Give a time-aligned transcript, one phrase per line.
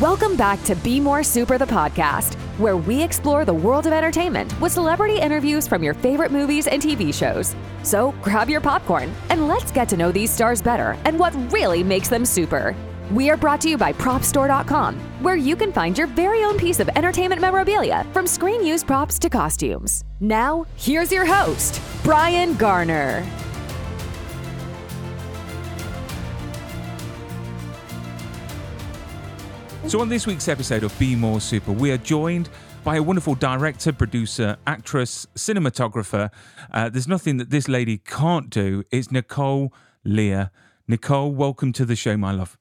[0.00, 4.58] Welcome back to Be More Super, the podcast, where we explore the world of entertainment
[4.58, 7.54] with celebrity interviews from your favorite movies and TV shows.
[7.82, 11.84] So grab your popcorn and let's get to know these stars better and what really
[11.84, 12.74] makes them super.
[13.10, 16.80] We are brought to you by PropStore.com, where you can find your very own piece
[16.80, 20.04] of entertainment memorabilia from screen used props to costumes.
[20.18, 23.22] Now, here's your host, Brian Garner.
[29.90, 32.48] So, on this week's episode of Be More Super, we are joined
[32.84, 36.30] by a wonderful director, producer, actress, cinematographer.
[36.70, 38.84] Uh, there's nothing that this lady can't do.
[38.92, 39.74] It's Nicole
[40.06, 40.50] Leier.
[40.86, 42.56] Nicole, welcome to the show, my love.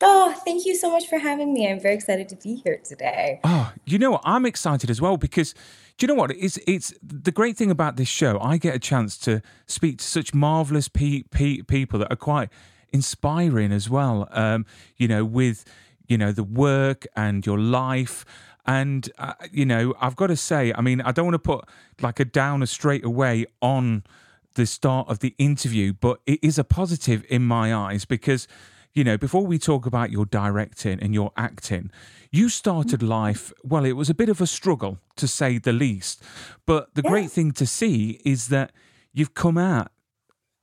[0.00, 1.68] Oh, thank you so much for having me.
[1.68, 3.40] I'm very excited to be here today.
[3.42, 4.22] Oh, you know what?
[4.24, 5.52] I'm excited as well because
[5.98, 6.30] do you know what?
[6.30, 8.38] It's it's the great thing about this show.
[8.38, 12.50] I get a chance to speak to such marvelous pe- pe- people that are quite
[12.92, 14.28] inspiring as well.
[14.30, 14.64] Um,
[14.96, 15.64] you know, with
[16.08, 18.24] you know the work and your life.
[18.68, 21.64] And uh, you know i've got to say i mean i don't want to put
[22.02, 24.02] like a downer straight away on
[24.54, 28.48] the start of the interview but it is a positive in my eyes because
[28.92, 31.92] you know before we talk about your directing and your acting
[32.32, 36.22] you started life well it was a bit of a struggle to say the least.
[36.66, 38.72] But the great thing to see is that
[39.12, 39.90] you've come out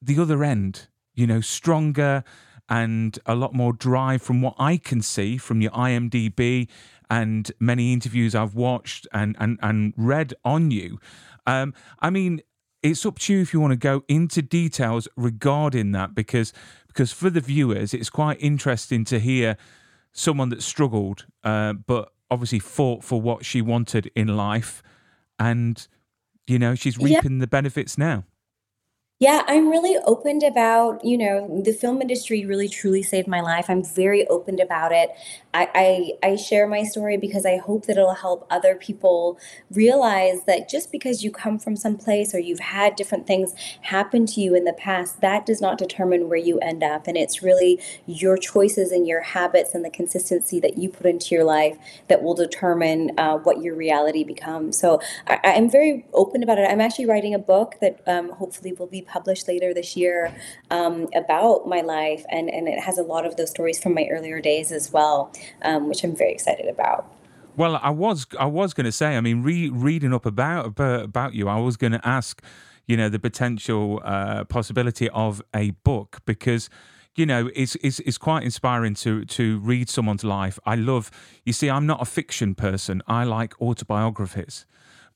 [0.01, 2.23] the other end you know stronger
[2.69, 6.67] and a lot more drive from what I can see from your IMDb
[7.09, 10.99] and many interviews I've watched and and, and read on you.
[11.45, 12.41] Um, I mean,
[12.81, 16.53] it's up to you if you want to go into details regarding that because
[16.87, 19.57] because for the viewers, it's quite interesting to hear
[20.11, 24.81] someone that struggled, uh, but obviously fought for what she wanted in life,
[25.39, 25.87] and
[26.47, 27.15] you know she's Yeah.
[27.17, 28.23] reaping the benefits now.
[29.23, 33.69] Yeah, I'm really open about, you know, the film industry really truly saved my life.
[33.69, 35.11] I'm very open about it.
[35.53, 35.69] I,
[36.21, 39.39] I I share my story because I hope that it'll help other people
[39.71, 43.53] realize that just because you come from some place or you've had different things
[43.83, 47.07] happen to you in the past, that does not determine where you end up.
[47.07, 51.33] And it's really your choices and your habits and the consistency that you put into
[51.33, 51.77] your life
[52.09, 54.77] that will determine uh, what your reality becomes.
[54.77, 56.69] So I, I'm very open about it.
[56.69, 59.12] I'm actually writing a book that um, hopefully will be published
[59.47, 60.35] later this year
[60.71, 64.07] um, about my life, and, and it has a lot of those stories from my
[64.11, 65.31] earlier days as well,
[65.61, 67.05] um, which I'm very excited about.
[67.55, 69.15] Well, I was I was going to say.
[69.15, 72.41] I mean, re- reading up about about about you, I was going to ask,
[72.87, 76.69] you know, the potential uh, possibility of a book because.
[77.15, 80.57] You know, it's, it's it's quite inspiring to to read someone's life.
[80.65, 81.11] I love.
[81.45, 83.03] You see, I'm not a fiction person.
[83.05, 84.65] I like autobiographies,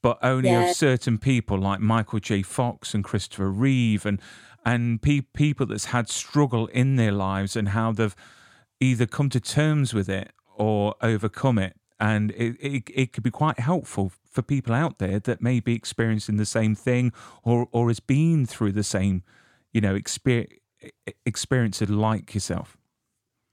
[0.01, 2.41] but only of certain people like Michael J.
[2.41, 4.21] Fox and Christopher Reeve and
[4.65, 8.15] and pe- people that's had struggle in their lives and how they've
[8.79, 11.75] either come to terms with it or overcome it.
[11.99, 15.73] And it, it, it could be quite helpful for people out there that may be
[15.73, 17.11] experiencing the same thing
[17.43, 19.23] or, or has been through the same,
[19.71, 20.47] you know, exper-
[21.25, 22.76] experiences like yourself.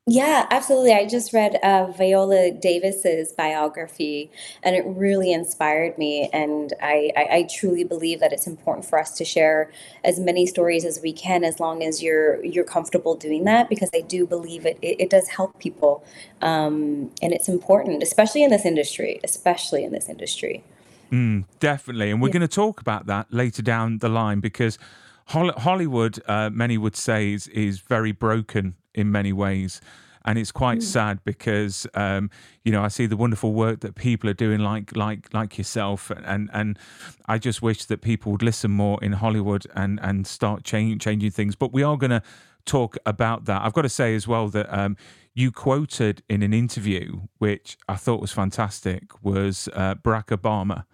[0.07, 0.93] Yeah, absolutely.
[0.93, 4.31] I just read uh, Viola Davis's biography,
[4.63, 6.29] and it really inspired me.
[6.31, 9.71] And I, I, I truly believe that it's important for us to share
[10.05, 13.89] as many stories as we can, as long as you're you're comfortable doing that, because
[13.95, 16.05] I do believe it it, it does help people,
[16.43, 20.65] um, and it's important, especially in this industry, especially in this industry.
[21.11, 22.11] Mm, definitely.
[22.11, 24.79] And we're going to talk about that later down the line because
[25.27, 29.81] Hol- Hollywood, uh, many would say, is, is very broken in many ways.
[30.27, 32.31] And it's quite sad because um,
[32.65, 36.11] you know I see the wonderful work that people are doing, like like like yourself,
[36.11, 36.79] and and
[37.27, 41.31] I just wish that people would listen more in Hollywood and and start change, changing
[41.31, 41.57] things.
[41.57, 42.23] But we are going to
[42.65, 43.61] talk about that.
[43.61, 44.97] I've got to say as well that um,
[45.35, 50.85] you quoted in an interview, which I thought was fantastic, was uh, Barack Obama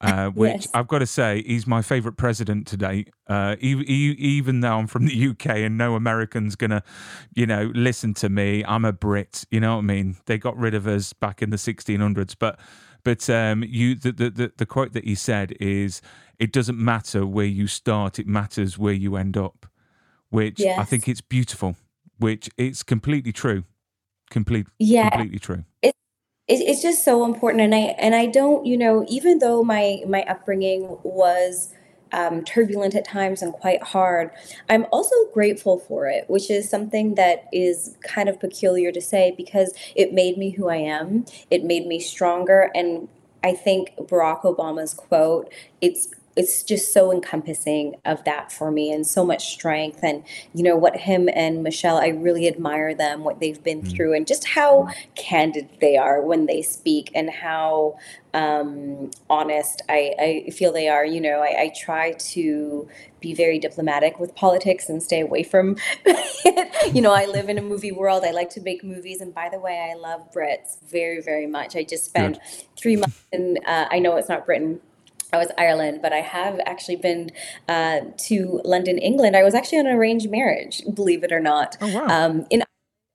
[0.00, 0.68] uh, which Yes.
[0.74, 3.10] I've got to say he's my favourite president to date.
[3.26, 6.82] Uh, even though I'm from the UK and no American's gonna,
[7.34, 8.64] you know, listen to me.
[8.66, 9.44] I'm a Brit.
[9.50, 10.16] You know what I mean?
[10.26, 12.58] They got rid of us back in the 1600s, but
[13.04, 16.02] but um, you the, the the quote that he said is,
[16.38, 19.66] "It doesn't matter where you start; it matters where you end up,"
[20.30, 21.76] which I think it's beautiful.
[22.18, 23.62] Which it's completely true,
[24.30, 25.64] complete Yeah, completely true.
[25.82, 25.94] it,
[26.48, 30.02] it, it's just so important and i and i don't you know even though my
[30.06, 31.72] my upbringing was
[32.10, 34.30] um, turbulent at times and quite hard
[34.70, 39.34] i'm also grateful for it which is something that is kind of peculiar to say
[39.36, 41.26] because it made me who i am.
[41.50, 43.08] It made me stronger and
[43.44, 45.52] i think barack obama's quote
[45.82, 46.08] it's
[46.38, 50.22] it's just so encompassing of that for me and so much strength and
[50.54, 53.94] you know what him and michelle i really admire them what they've been mm.
[53.94, 57.98] through and just how candid they are when they speak and how
[58.34, 62.88] um, honest I, I feel they are you know I, I try to
[63.20, 66.94] be very diplomatic with politics and stay away from it.
[66.94, 69.48] you know i live in a movie world i like to make movies and by
[69.48, 72.64] the way i love brits very very much i just spent Good.
[72.76, 74.80] three months in uh, i know it's not britain
[75.32, 77.30] I was Ireland, but I have actually been
[77.68, 79.36] uh, to London, England.
[79.36, 81.76] I was actually on an arranged marriage, believe it or not.
[81.80, 82.06] Oh, wow.
[82.06, 82.62] Um, in,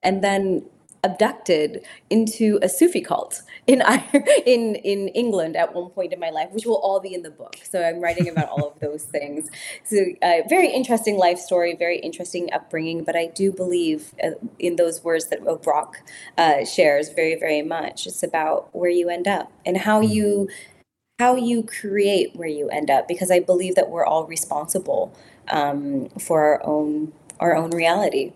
[0.02, 0.64] and then
[1.04, 3.82] abducted into a Sufi cult in
[4.46, 7.30] in in England at one point in my life, which will all be in the
[7.30, 7.56] book.
[7.62, 9.50] So I'm writing about all of those things.
[9.84, 13.04] So uh, very interesting life story, very interesting upbringing.
[13.04, 15.94] But I do believe uh, in those words that Barack
[16.38, 18.06] uh, shares very very much.
[18.06, 20.48] It's about where you end up and how you
[21.18, 25.16] how you create where you end up because i believe that we're all responsible
[25.48, 28.32] um, for our own our own reality.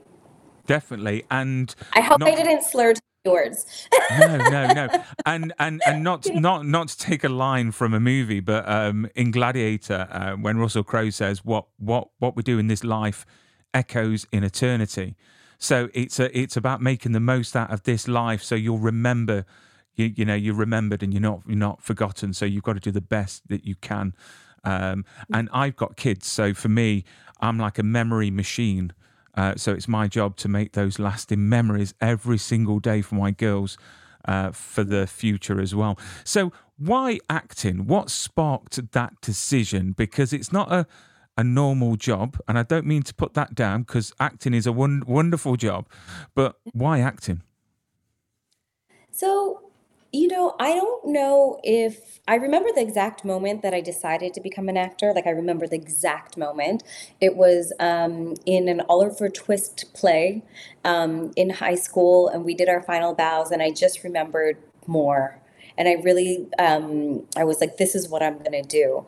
[0.66, 2.94] Definitely and i hope not, i didn't slur
[3.24, 3.88] words
[4.18, 4.88] no no no.
[5.26, 9.08] And and and not not not to take a line from a movie but um,
[9.14, 13.26] in gladiator uh, when russell crowe says what what what we do in this life
[13.74, 15.16] echoes in eternity.
[15.58, 19.44] So it's a, it's about making the most out of this life so you'll remember
[19.98, 22.32] you, you know you're remembered and you're not you're not forgotten.
[22.32, 24.14] So you've got to do the best that you can.
[24.64, 27.04] Um, and I've got kids, so for me,
[27.40, 28.92] I'm like a memory machine.
[29.34, 33.30] Uh, so it's my job to make those lasting memories every single day for my
[33.30, 33.78] girls
[34.24, 35.98] uh, for the future as well.
[36.24, 37.86] So why acting?
[37.86, 39.92] What sparked that decision?
[39.92, 40.86] Because it's not a
[41.36, 44.72] a normal job, and I don't mean to put that down because acting is a
[44.72, 45.88] won- wonderful job,
[46.34, 47.42] but why acting?
[49.12, 49.67] So
[50.12, 54.40] you know, I don't know if I remember the exact moment that I decided to
[54.40, 55.12] become an actor.
[55.14, 56.82] Like, I remember the exact moment.
[57.20, 60.42] It was um, in an Oliver Twist play
[60.84, 64.56] um, in high school, and we did our final bows, and I just remembered
[64.86, 65.38] more.
[65.76, 69.06] And I really, um, I was like, this is what I'm going to do.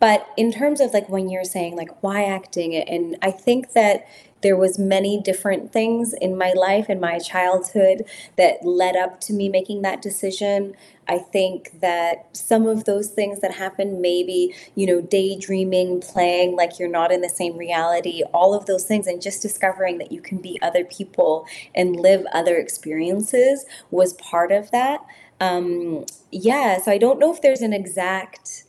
[0.00, 4.06] But in terms of like when you're saying like why acting, and I think that
[4.42, 8.04] there was many different things in my life in my childhood
[8.36, 10.74] that led up to me making that decision.
[11.08, 16.78] I think that some of those things that happened maybe you know daydreaming playing like
[16.78, 20.20] you're not in the same reality all of those things and just discovering that you
[20.20, 25.00] can be other people and live other experiences was part of that.
[25.40, 28.64] Um yeah so i don't know if there's an exact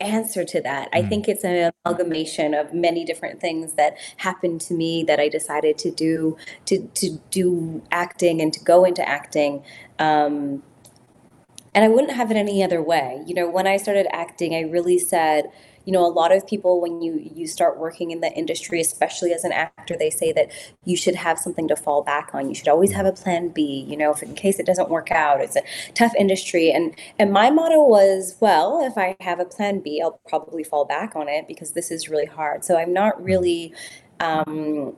[0.00, 0.88] answer to that.
[0.92, 1.08] I mm.
[1.08, 5.78] think it's an amalgamation of many different things that happened to me that I decided
[5.78, 6.36] to do
[6.66, 9.62] to to do acting and to go into acting.
[9.98, 10.62] Um,
[11.74, 13.22] and I wouldn't have it any other way.
[13.26, 15.50] You know, when I started acting, I really said,
[15.88, 19.32] you know a lot of people when you you start working in the industry especially
[19.32, 20.50] as an actor they say that
[20.84, 22.50] you should have something to fall back on.
[22.50, 25.10] You should always have a plan b you know if in case it doesn't work
[25.10, 25.40] out.
[25.40, 25.62] It's a
[25.94, 26.70] tough industry.
[26.70, 30.84] And and my motto was well if i have a plan b i'll probably fall
[30.84, 32.64] back on it because this is really hard.
[32.64, 33.72] So i'm not really
[34.20, 34.94] um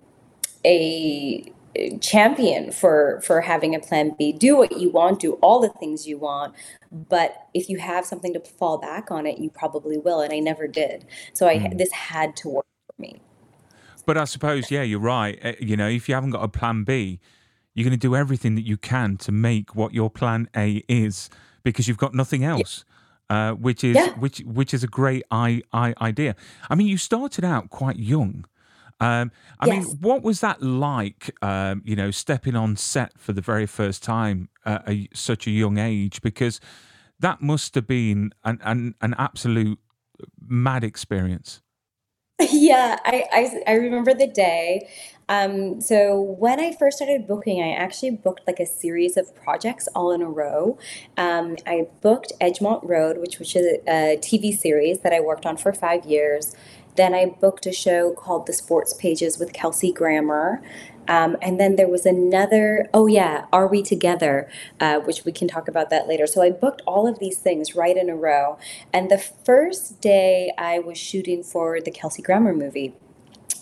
[0.65, 1.53] a
[2.01, 6.07] champion for for having a plan b do what you want do all the things
[6.07, 6.53] you want
[6.91, 10.39] but if you have something to fall back on it you probably will and i
[10.39, 11.79] never did so i mm.
[11.79, 13.21] this had to work for me
[14.05, 16.83] but i suppose yeah you're right eh, you know if you haven't got a plan
[16.83, 17.21] b
[17.75, 21.31] you're going to do everything that you can to make what your plan a is
[21.63, 22.91] because you've got nothing else yeah.
[23.31, 24.09] Uh, which is yeah.
[24.19, 26.35] which which is a great I, I idea.
[26.69, 28.45] I mean, you started out quite young.
[29.01, 29.87] Um, I yes.
[29.87, 31.35] mean, what was that like?
[31.43, 35.51] Um, you know, stepping on set for the very first time at a, such a
[35.51, 36.61] young age, because
[37.19, 39.79] that must have been an an, an absolute
[40.41, 41.63] mad experience.
[42.51, 44.89] Yeah, I, I, I remember the day.
[45.29, 49.89] Um, so when I first started booking, I actually booked like a series of projects
[49.95, 50.79] all in a row.
[51.17, 55.57] Um, I booked Edgemont Road, which was a, a TV series that I worked on
[55.57, 56.53] for five years.
[56.97, 60.63] Then I booked a show called The Sports Pages with Kelsey Grammer.
[61.09, 65.49] Um, and then there was another, oh yeah, Are We Together, uh, which we can
[65.49, 66.27] talk about that later.
[66.27, 68.59] So I booked all of these things right in a row.
[68.93, 72.95] And the first day I was shooting for the Kelsey Grammer movie,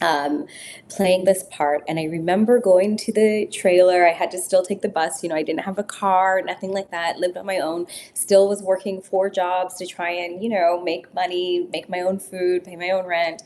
[0.00, 0.46] um,
[0.88, 1.82] playing this part.
[1.88, 4.06] And I remember going to the trailer.
[4.06, 5.22] I had to still take the bus.
[5.22, 7.18] You know, I didn't have a car, nothing like that.
[7.18, 7.86] Lived on my own.
[8.14, 12.18] Still was working four jobs to try and, you know, make money, make my own
[12.18, 13.42] food, pay my own rent.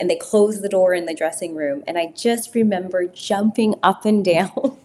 [0.00, 1.84] And they closed the door in the dressing room.
[1.86, 4.76] And I just remember jumping up and down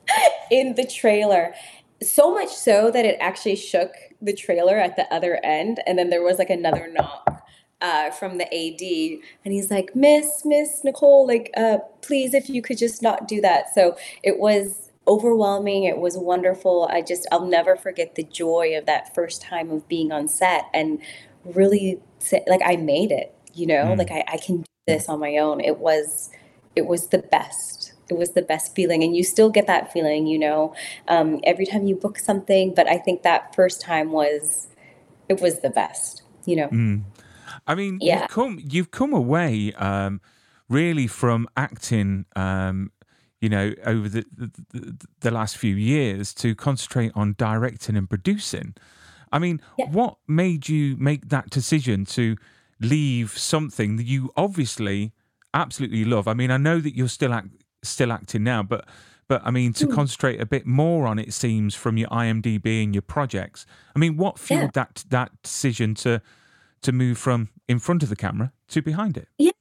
[0.50, 1.54] in the trailer.
[2.00, 5.80] So much so that it actually shook the trailer at the other end.
[5.86, 7.41] And then there was like another knock
[7.82, 12.62] uh, from the AD, and he's like, "Miss, Miss Nicole, like, uh, please, if you
[12.62, 15.84] could just not do that." So it was overwhelming.
[15.84, 16.88] It was wonderful.
[16.90, 20.66] I just, I'll never forget the joy of that first time of being on set
[20.72, 21.00] and
[21.44, 22.00] really,
[22.46, 23.34] like, I made it.
[23.54, 23.98] You know, mm.
[23.98, 25.60] like I, I can do this on my own.
[25.60, 26.30] It was,
[26.74, 30.26] it was the best it was the best feeling and you still get that feeling
[30.26, 30.74] you know
[31.08, 34.68] um, every time you book something but i think that first time was
[35.28, 37.00] it was the best you know mm.
[37.66, 38.20] I mean yeah.
[38.20, 40.20] you've come you've come away um,
[40.68, 42.90] really from acting um,
[43.40, 44.24] you know over the,
[44.72, 48.74] the, the last few years to concentrate on directing and producing
[49.32, 49.86] i mean yeah.
[49.86, 52.36] what made you make that decision to
[52.80, 55.12] leave something that you obviously
[55.54, 57.48] absolutely love i mean i know that you're still act,
[57.82, 58.86] still acting now, but
[59.28, 59.94] but I mean to mm.
[59.94, 63.66] concentrate a bit more on it seems from your IMDb and your projects.
[63.94, 64.84] I mean, what fueled yeah.
[64.84, 66.20] that that decision to
[66.82, 69.28] to move from in front of the camera to behind it?
[69.38, 69.52] Yeah.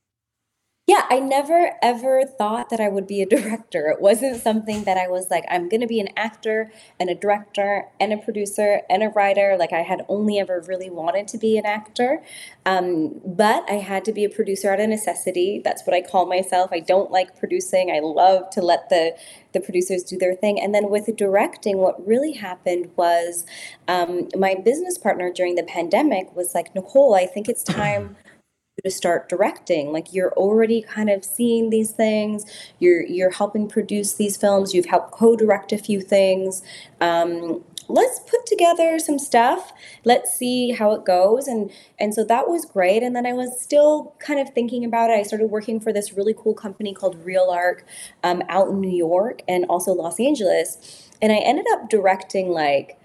[0.91, 3.87] Yeah, I never ever thought that I would be a director.
[3.87, 6.69] It wasn't something that I was like, I'm going to be an actor
[6.99, 9.55] and a director and a producer and a writer.
[9.57, 12.21] Like, I had only ever really wanted to be an actor.
[12.65, 15.61] Um, but I had to be a producer out of necessity.
[15.63, 16.71] That's what I call myself.
[16.73, 17.89] I don't like producing.
[17.89, 19.15] I love to let the
[19.53, 20.59] the producers do their thing.
[20.59, 23.45] And then with directing, what really happened was
[23.87, 28.17] um, my business partner during the pandemic was like, Nicole, I think it's time
[28.83, 29.91] to start directing.
[29.91, 32.45] Like you're already kind of seeing these things.
[32.79, 34.73] You're you're helping produce these films.
[34.73, 36.63] You've helped co-direct a few things.
[37.01, 39.73] Um, let's put together some stuff.
[40.05, 41.47] Let's see how it goes.
[41.47, 43.03] And and so that was great.
[43.03, 45.19] And then i was still kind of thinking about it.
[45.19, 47.85] I started working for this really cool company called real arc
[48.23, 51.09] um, out in new york and also los angeles.
[51.21, 53.00] And i ended up directing like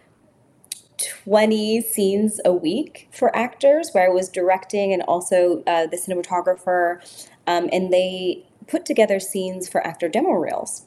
[0.99, 7.01] 20 scenes a week for actors where I was directing and also uh, the cinematographer.
[7.47, 10.87] Um, and they put together scenes for actor demo reels.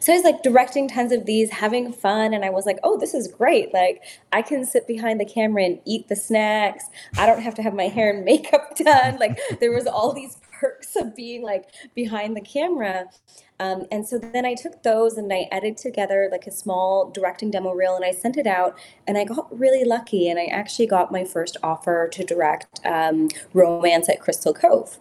[0.00, 2.98] So I was like directing tons of these, having fun, and I was like, oh,
[2.98, 3.74] this is great.
[3.74, 4.02] Like,
[4.32, 6.84] I can sit behind the camera and eat the snacks.
[7.18, 9.18] I don't have to have my hair and makeup done.
[9.18, 13.06] Like, there was all these perks of being like behind the camera.
[13.58, 17.50] Um, and so then I took those and I edited together like a small directing
[17.50, 18.78] demo reel and I sent it out.
[19.06, 23.28] And I got really lucky and I actually got my first offer to direct um,
[23.52, 24.98] Romance at Crystal Cove.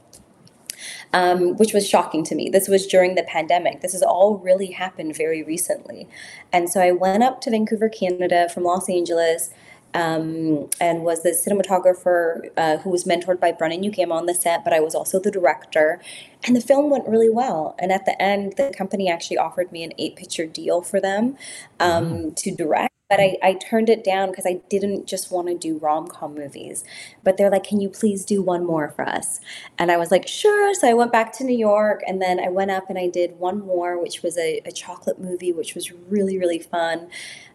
[1.13, 2.49] Um, which was shocking to me.
[2.49, 3.79] This was during the pandemic.
[3.79, 6.07] This has all really happened very recently.
[6.51, 9.49] And so I went up to Vancouver, Canada from Los Angeles
[9.93, 14.63] um, and was the cinematographer uh, who was mentored by Brennan Uegama on the set,
[14.63, 16.01] but I was also the director.
[16.45, 17.75] And the film went really well.
[17.79, 21.37] And at the end, the company actually offered me an eight picture deal for them
[21.79, 22.35] um, mm.
[22.35, 25.77] to direct but I, I turned it down because I didn't just want to do
[25.77, 26.83] rom com movies.
[27.23, 29.39] But they're like, can you please do one more for us?
[29.77, 30.73] And I was like, sure.
[30.73, 33.37] So I went back to New York and then I went up and I did
[33.37, 37.07] one more, which was a, a chocolate movie, which was really, really fun.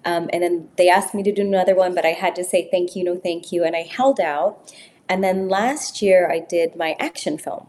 [0.05, 2.69] Um, and then they asked me to do another one, but I had to say
[2.71, 3.65] thank you, no thank you.
[3.65, 4.73] And I held out.
[5.09, 7.67] And then last year I did my action film.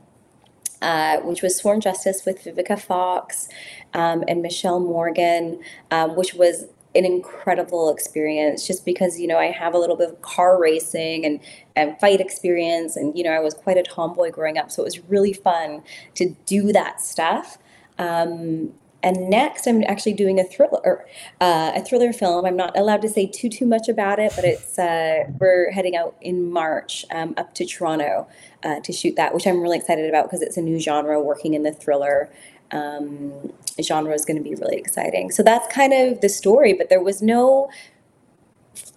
[0.84, 3.48] Uh, which was Sworn Justice with Vivica Fox
[3.94, 5.62] um, and Michelle Morgan,
[5.92, 10.10] um, which was an incredible experience just because you know I have a little bit
[10.10, 11.40] of car racing and
[11.76, 14.86] and fight experience and you know I was quite a tomboy growing up so it
[14.86, 15.84] was really fun
[16.16, 17.58] to do that stuff.
[17.98, 21.06] Um, and next I'm actually doing a thriller
[21.40, 22.46] uh, a thriller film.
[22.46, 25.96] I'm not allowed to say too too much about it but it's uh, we're heading
[25.96, 28.28] out in March um, up to Toronto
[28.64, 31.54] uh, to shoot that which I'm really excited about because it's a new genre working
[31.54, 32.30] in the thriller
[32.72, 35.32] um, genre is going to be really exciting.
[35.32, 37.70] So that's kind of the story, but there was no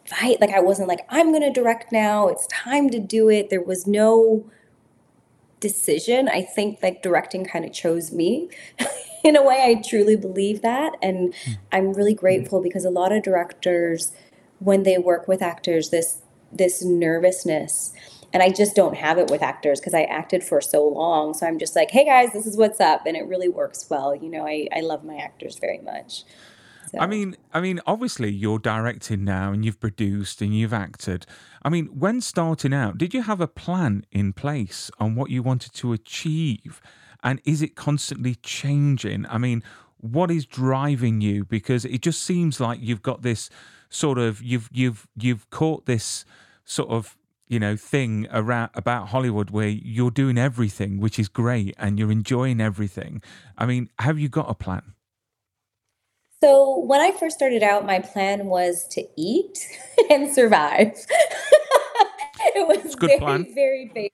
[0.07, 0.41] fight.
[0.41, 2.29] Like I wasn't like, I'm going to direct now.
[2.29, 3.51] It's time to do it.
[3.51, 4.45] There was no
[5.61, 6.29] decision.
[6.29, 8.51] I think like directing kind of chose me.
[9.25, 10.93] In a way, I truly believe that.
[11.01, 11.53] And hmm.
[11.73, 14.13] I'm really grateful because a lot of directors,
[14.59, 16.21] when they work with actors, this
[16.53, 17.93] this nervousness
[18.35, 21.35] and I just don't have it with actors because I acted for so long.
[21.35, 24.15] So I'm just like, hey guys, this is what's up, and it really works well.
[24.15, 26.25] You know, I I love my actors very much.
[26.91, 26.99] So.
[26.99, 31.27] I mean, I mean, obviously you're directing now, and you've produced and you've acted.
[31.63, 35.43] I mean, when starting out, did you have a plan in place on what you
[35.43, 36.83] wanted to achieve,
[37.23, 39.27] and is it constantly changing?
[39.31, 39.63] I mean,
[39.99, 41.45] what is driving you?
[41.45, 43.49] Because it just seems like you've got this
[43.91, 46.25] sort of you've you've you've caught this
[46.65, 47.17] sort of
[47.49, 52.13] you know thing around about Hollywood where you're doing everything, which is great, and you're
[52.13, 53.23] enjoying everything.
[53.57, 54.95] I mean, have you got a plan?
[56.41, 59.67] So when I first started out, my plan was to eat
[60.11, 60.93] and survive.
[62.55, 63.47] it was very, plan.
[63.55, 64.11] very basic.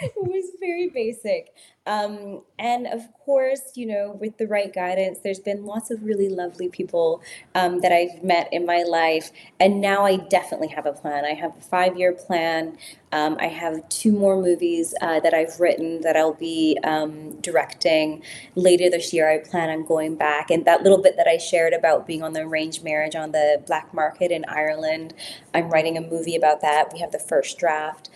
[0.00, 1.50] It was very basic.
[1.86, 6.30] Um, and of course, you know, with the right guidance, there's been lots of really
[6.30, 7.20] lovely people
[7.54, 9.30] um, that I've met in my life.
[9.60, 11.24] And now I definitely have a plan.
[11.26, 12.78] I have a five year plan.
[13.12, 18.22] Um, I have two more movies uh, that I've written that I'll be um, directing
[18.54, 19.30] later this year.
[19.30, 20.50] I plan on going back.
[20.50, 23.62] And that little bit that I shared about being on the arranged marriage on the
[23.66, 25.14] black market in Ireland,
[25.52, 26.92] I'm writing a movie about that.
[26.92, 28.08] We have the first draft.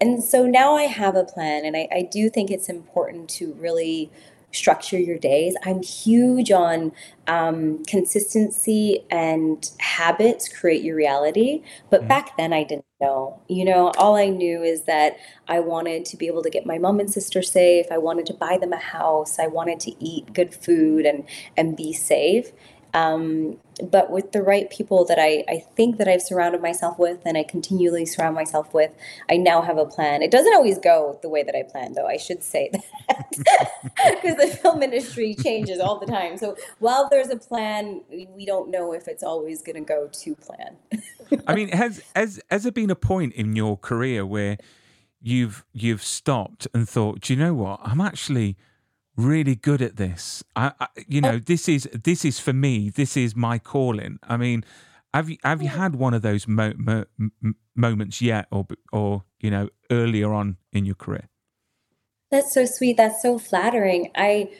[0.00, 3.54] And so now I have a plan, and I, I do think it's important to
[3.54, 4.10] really
[4.52, 5.54] structure your days.
[5.64, 6.92] I'm huge on
[7.26, 11.62] um, consistency and habits create your reality.
[11.90, 12.08] But mm-hmm.
[12.08, 13.40] back then, I didn't know.
[13.48, 16.78] You know, all I knew is that I wanted to be able to get my
[16.78, 17.86] mom and sister safe.
[17.90, 19.38] I wanted to buy them a house.
[19.38, 21.24] I wanted to eat good food and
[21.56, 22.52] and be safe.
[22.94, 27.20] Um, but with the right people that I, I think that I've surrounded myself with
[27.26, 28.90] and I continually surround myself with,
[29.28, 30.22] I now have a plan.
[30.22, 32.06] It doesn't always go the way that I plan, though.
[32.06, 32.70] I should say
[33.08, 33.30] that
[34.14, 36.38] because the film industry changes all the time.
[36.38, 40.34] So while there's a plan, we don't know if it's always going to go to
[40.36, 40.76] plan.
[41.46, 44.56] I mean, has has has there been a point in your career where
[45.20, 47.80] you've you've stopped and thought, do you know what?
[47.82, 48.56] I'm actually
[49.16, 50.44] really good at this.
[50.54, 51.38] I, I, you know, oh.
[51.38, 52.90] this is this is for me.
[52.90, 54.18] This is my calling.
[54.22, 54.64] I mean,
[55.14, 57.06] have you have you had one of those mo- mo-
[57.74, 61.28] moments yet, or or you know, earlier on in your career?
[62.30, 62.96] That's so sweet.
[62.96, 64.10] That's so flattering.
[64.14, 64.50] I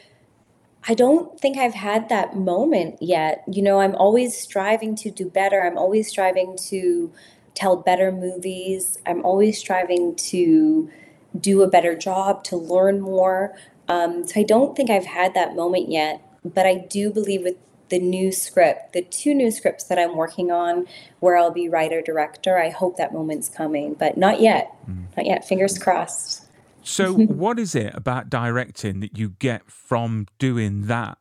[0.87, 3.43] I don't think I've had that moment yet.
[3.51, 5.61] You know, I'm always striving to do better.
[5.61, 7.11] I'm always striving to
[7.53, 8.97] tell better movies.
[9.05, 10.89] I'm always striving to
[11.37, 13.55] do a better job, to learn more.
[13.87, 17.55] Um, so I don't think I've had that moment yet, but I do believe with
[17.89, 20.87] the new script, the two new scripts that I'm working on,
[21.19, 24.75] where I'll be writer director, I hope that moment's coming, but not yet.
[24.89, 25.05] Mm.
[25.15, 25.47] Not yet.
[25.47, 26.45] Fingers crossed.
[26.83, 31.17] So, what is it about directing that you get from doing that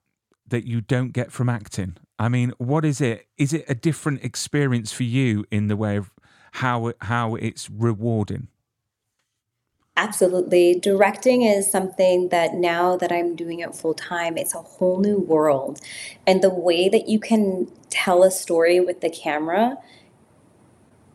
[0.49, 1.97] that you don't get from acting?
[2.19, 3.27] I mean, what is it?
[3.37, 6.11] Is it a different experience for you in the way of
[6.53, 8.49] how how it's rewarding?
[9.97, 10.79] Absolutely.
[10.79, 15.19] Directing is something that now that I'm doing it full time, it's a whole new
[15.19, 15.81] world.
[16.27, 19.79] And the way that you can tell a story with the camera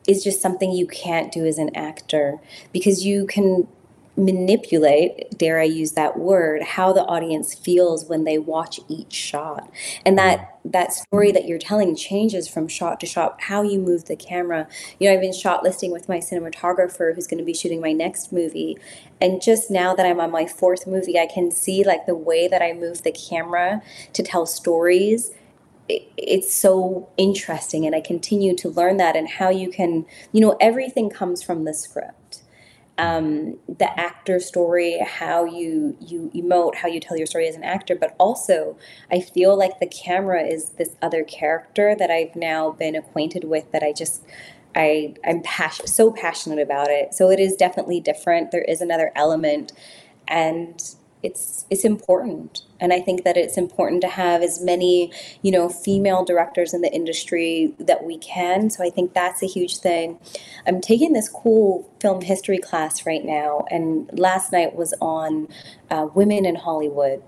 [0.08, 2.40] is just something you can't do as an actor
[2.74, 3.68] because you can
[4.26, 9.70] manipulate, dare I use that word, how the audience feels when they watch each shot.
[10.06, 14.06] And that that story that you're telling changes from shot to shot, how you move
[14.06, 14.68] the camera.
[15.00, 17.94] You know, I've been shot listing with my cinematographer who's going to be shooting my
[17.94, 18.78] next movie.
[19.20, 22.48] And just now that I'm on my fourth movie, I can see like the way
[22.48, 23.82] that I move the camera
[24.14, 25.32] to tell stories
[26.16, 30.56] it's so interesting and i continue to learn that and how you can you know
[30.62, 32.21] everything comes from the script
[33.02, 37.64] um, the actor story, how you you emote, how you tell your story as an
[37.64, 38.78] actor, but also
[39.12, 43.72] I feel like the camera is this other character that I've now been acquainted with
[43.72, 44.24] that I just
[44.76, 45.42] I I'm
[45.86, 47.16] so passionate about it.
[47.16, 48.52] So it is definitely different.
[48.52, 49.74] There is another element,
[50.28, 50.80] and
[51.24, 52.62] it's it's important.
[52.80, 56.82] And i think that it's important to have as many you know female directors in
[56.82, 58.70] the industry that we can.
[58.70, 60.20] So i think that's a huge thing.
[60.68, 65.48] I'm taking this cool film history class right now and last night was on
[65.90, 67.22] uh, women in hollywood.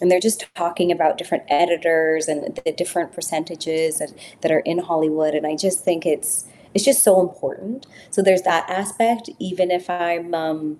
[0.00, 4.78] And they're just talking about different editors and the different percentages that, that are in
[4.78, 5.34] hollywood.
[5.34, 7.86] And i just think it's it's just so important.
[8.10, 9.28] So there's that aspect.
[9.38, 10.78] Even if i'm um,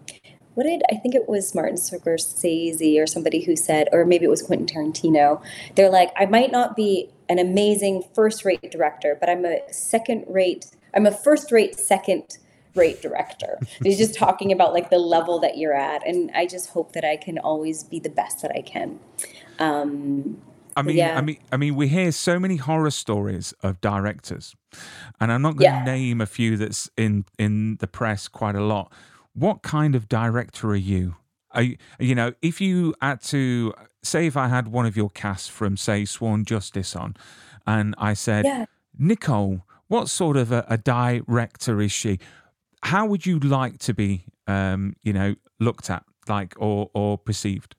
[0.55, 4.31] what did I think it was Martin Scorsese or somebody who said, or maybe it
[4.31, 5.43] was Quentin Tarantino.
[5.75, 10.25] They're like, I might not be an amazing first rate director, but I'm a second
[10.29, 12.39] rate, I'm a first rate second
[12.75, 13.59] rate director.
[13.83, 16.07] He's just talking about like the level that you're at.
[16.07, 18.99] And I just hope that I can always be the best that I can.
[19.59, 20.41] Um,
[20.77, 21.19] I mean, yeah.
[21.19, 24.55] I mean, I mean, we hear so many horror stories of directors,
[25.21, 25.85] and I'm not going to yeah.
[25.85, 28.93] name a few that's in in the press quite a lot
[29.35, 31.17] what kind of director are you?
[31.53, 31.65] Are,
[31.99, 35.77] you know, if you had to say, if I had one of your casts from,
[35.77, 37.17] say, Sworn Justice on,
[37.67, 38.67] and I said, yeah.
[38.99, 42.19] Nicole, what sort of a, a, director is she?
[42.83, 47.75] How would you like to be, um, you know, looked at, like, or or perceived?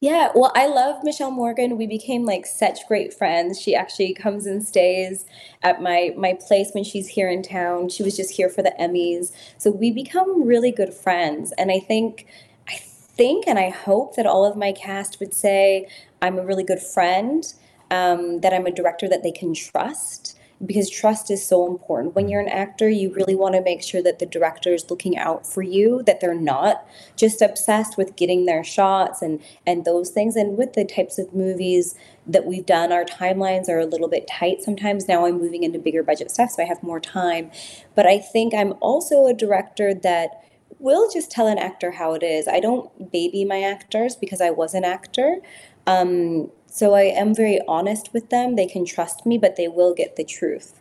[0.00, 1.76] Yeah, well, I love Michelle Morgan.
[1.76, 3.60] We became like such great friends.
[3.60, 5.26] She actually comes and stays
[5.64, 7.88] at my my place when she's here in town.
[7.88, 9.32] She was just here for the Emmys.
[9.58, 11.52] So we become really good friends.
[11.58, 12.28] And I think
[12.68, 15.88] I think and I hope that all of my cast would say
[16.22, 17.44] I'm a really good friend,
[17.90, 22.16] um, that I'm a director that they can trust because trust is so important.
[22.16, 25.16] When you're an actor, you really want to make sure that the director is looking
[25.16, 30.10] out for you, that they're not just obsessed with getting their shots and and those
[30.10, 30.34] things.
[30.34, 31.94] And with the types of movies
[32.26, 35.06] that we've done, our timelines are a little bit tight sometimes.
[35.06, 37.50] Now I'm moving into bigger budget stuff, so I have more time.
[37.94, 40.42] But I think I'm also a director that
[40.80, 42.46] will just tell an actor how it is.
[42.48, 45.38] I don't baby my actors because I was an actor.
[45.86, 48.56] Um, so I am very honest with them.
[48.56, 50.80] They can trust me, but they will get the truth.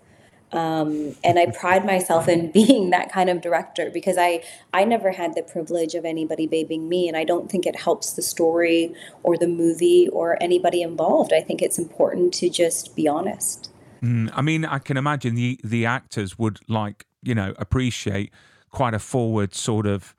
[0.54, 5.12] Um, and I pride myself in being that kind of director because I I never
[5.12, 8.94] had the privilege of anybody babying me, and I don't think it helps the story
[9.24, 11.34] or the movie or anybody involved.
[11.34, 13.72] I think it's important to just be honest.
[14.02, 18.32] Mm, I mean, I can imagine the the actors would like you know appreciate
[18.72, 20.16] quite a forward sort of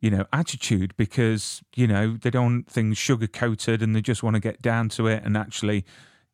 [0.00, 4.22] you know, attitude because, you know, they don't want things sugar coated and they just
[4.22, 5.84] want to get down to it and actually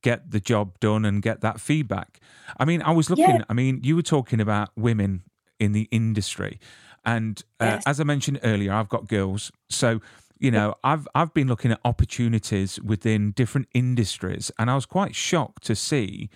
[0.02, 2.20] get the job done and get that feedback.
[2.58, 3.44] I mean, I was looking, yeah.
[3.48, 5.22] I mean, you were talking about women
[5.58, 6.60] in the industry.
[7.04, 7.82] And uh, yes.
[7.86, 9.50] as I mentioned earlier, I've got girls.
[9.70, 10.00] So,
[10.38, 15.14] you know, I've I've been looking at opportunities within different industries and I was quite
[15.14, 16.28] shocked to see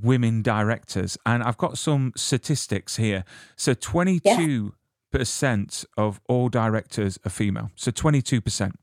[0.00, 3.24] women directors and I've got some statistics here.
[3.56, 4.74] So 22
[5.12, 8.78] percent of all directors are female, so twenty two percent.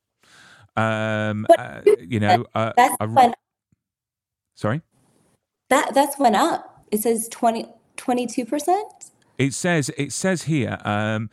[0.75, 3.33] Um, uh, you know, uh, that's when,
[4.55, 4.81] sorry.
[5.69, 6.85] That that's went up.
[6.91, 8.87] It says 22 percent.
[9.37, 10.77] It says it says here.
[10.85, 11.29] Um,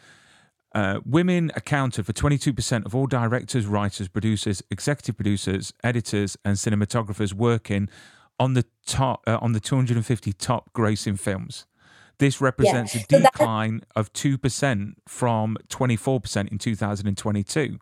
[0.74, 7.32] uh, women accounted for 22% of all directors, writers, producers, executive producers, editors, and cinematographers
[7.32, 7.88] working
[8.38, 11.64] on the top uh, on the 250 top grossing films.
[12.18, 13.02] This represents yeah.
[13.02, 17.78] a decline of 2% from 24% in 2022,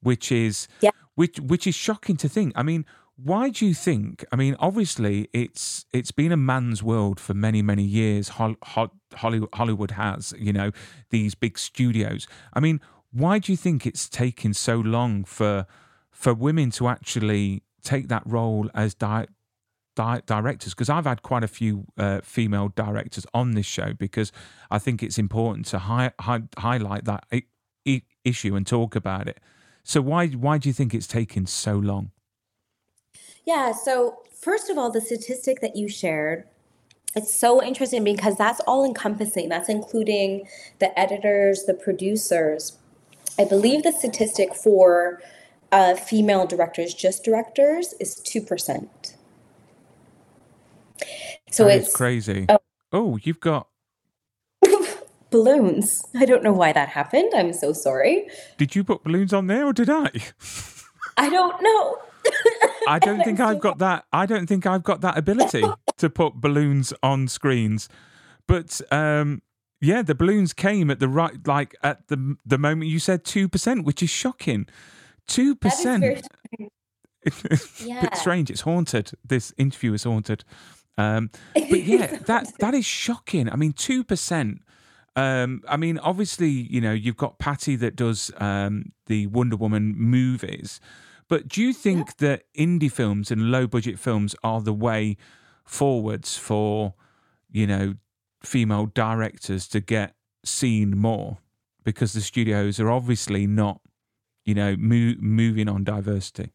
[0.00, 0.90] which is yeah.
[1.14, 2.52] which which is shocking to think.
[2.54, 2.84] I mean,
[3.16, 4.24] why do you think?
[4.30, 8.28] I mean, obviously, it's it's been a man's world for many many years.
[8.28, 10.70] Hollywood, Hollywood has, you know,
[11.08, 12.26] these big studios.
[12.52, 15.66] I mean, why do you think it's taken so long for
[16.10, 19.28] for women to actually take that role as di-
[19.96, 24.30] di- directors because I've had quite a few uh, female directors on this show because
[24.70, 27.42] I think it's important to hi- hi- highlight that I-
[27.88, 29.40] I- issue and talk about it.
[29.82, 32.12] So why why do you think it's taken so long?
[33.44, 36.44] Yeah, so first of all, the statistic that you shared
[37.16, 39.48] it's so interesting because that's all encompassing.
[39.48, 40.46] That's including
[40.80, 42.76] the editors, the producers.
[43.38, 45.22] I believe the statistic for
[45.72, 49.15] uh, female directors, just directors, is 2%.
[51.50, 52.46] So that it's crazy.
[52.48, 52.58] Oh,
[52.92, 53.68] oh, you've got
[55.30, 56.04] balloons.
[56.14, 57.32] I don't know why that happened.
[57.34, 58.28] I'm so sorry.
[58.58, 60.10] Did you put balloons on there or did I?
[61.16, 61.98] I don't know.
[62.88, 64.04] I don't think I've got that.
[64.12, 65.64] I don't think I've got that ability
[65.96, 67.88] to put balloons on screens.
[68.46, 69.42] But um,
[69.80, 73.48] yeah, the balloons came at the right, like at the the moment you said two
[73.48, 74.66] percent, which is shocking.
[75.26, 76.26] Two percent.
[77.80, 78.00] yeah.
[78.00, 78.50] bit strange.
[78.50, 79.12] It's haunted.
[79.24, 80.44] This interview is haunted.
[80.98, 83.50] Um, but yeah, that that is shocking.
[83.50, 84.62] I mean, two percent.
[85.14, 89.94] Um, I mean, obviously, you know, you've got Patty that does um, the Wonder Woman
[89.96, 90.78] movies,
[91.28, 92.28] but do you think yeah.
[92.28, 95.16] that indie films and low budget films are the way
[95.64, 96.94] forwards for,
[97.50, 97.94] you know,
[98.42, 101.38] female directors to get seen more?
[101.82, 103.80] Because the studios are obviously not,
[104.44, 106.50] you know, mo- moving on diversity.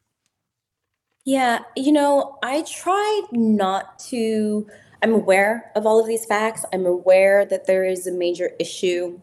[1.23, 4.67] Yeah, you know, I try not to.
[5.03, 6.65] I'm aware of all of these facts.
[6.73, 9.19] I'm aware that there is a major issue.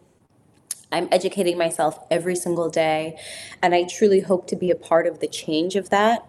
[0.90, 3.18] I'm educating myself every single day,
[3.62, 6.24] and I truly hope to be a part of the change of that.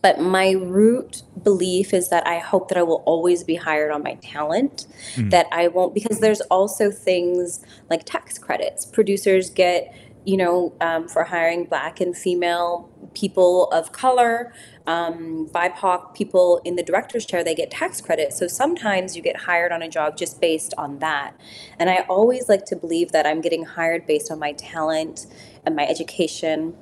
[0.00, 4.02] But my root belief is that I hope that I will always be hired on
[4.02, 4.86] my talent,
[5.16, 5.30] mm.
[5.30, 8.86] that I won't, because there's also things like tax credits.
[8.86, 14.52] Producers get you know, um, for hiring black and female people of color,
[14.86, 18.32] um, BIPOC people in the director's chair, they get tax credit.
[18.32, 21.34] So sometimes you get hired on a job just based on that.
[21.78, 25.26] And I always like to believe that I'm getting hired based on my talent
[25.66, 26.76] and my education.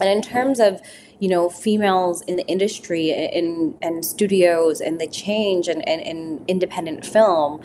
[0.00, 0.80] And in terms of,
[1.18, 6.44] you know, females in the industry and, and studios and the change and, and, and
[6.48, 7.60] independent film,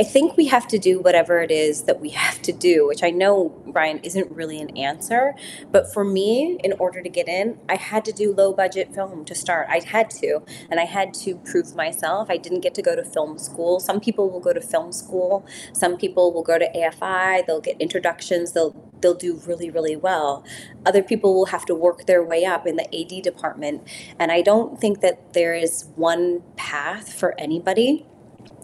[0.00, 3.02] I think we have to do whatever it is that we have to do, which
[3.02, 5.34] I know, Ryan, isn't really an answer.
[5.72, 9.24] But for me, in order to get in, I had to do low budget film
[9.24, 9.66] to start.
[9.68, 10.42] I had to.
[10.70, 12.30] And I had to prove myself.
[12.30, 13.80] I didn't get to go to film school.
[13.80, 17.80] Some people will go to film school, some people will go to AFI, they'll get
[17.80, 20.44] introductions, they'll they'll do really really well
[20.84, 23.86] other people will have to work their way up in the ad department
[24.18, 28.04] and i don't think that there is one path for anybody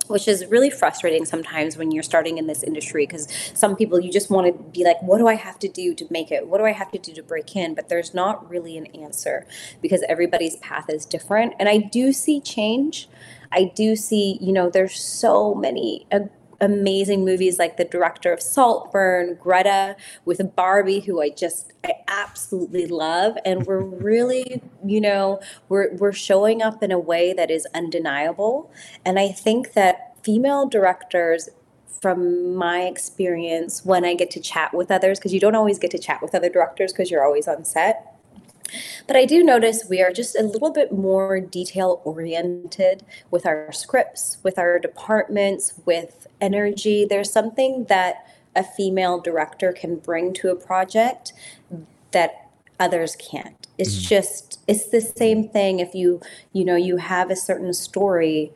[0.09, 4.13] which is really frustrating sometimes when you're starting in this industry because some people you
[4.13, 6.47] just want to be like what do i have to do to make it?
[6.47, 7.75] What do i have to do to break in?
[7.75, 9.47] But there's not really an answer
[9.83, 11.55] because everybody's path is different.
[11.59, 13.09] And i do see change.
[13.53, 16.21] I do see you know there's so many uh,
[16.61, 22.87] amazing movies like the director of Saltburn, Greta, with Barbie, who I just I absolutely
[22.87, 27.67] love, and we're really, you know, we're we're showing up in a way that is
[27.75, 28.71] undeniable,
[29.05, 31.49] and I think that female directors
[32.01, 35.91] from my experience when I get to chat with others, because you don't always get
[35.93, 38.14] to chat with other directors because you're always on set
[39.07, 43.73] but I do notice we are just a little bit more detail oriented with our
[43.73, 47.05] scripts, with our departments, with energy.
[47.05, 51.33] There's something that a female director can bring to a project
[52.13, 52.49] that
[52.79, 53.67] others can't.
[53.79, 54.09] It's mm-hmm.
[54.09, 56.21] just it's the same thing if you
[56.53, 58.53] you know you have a certain story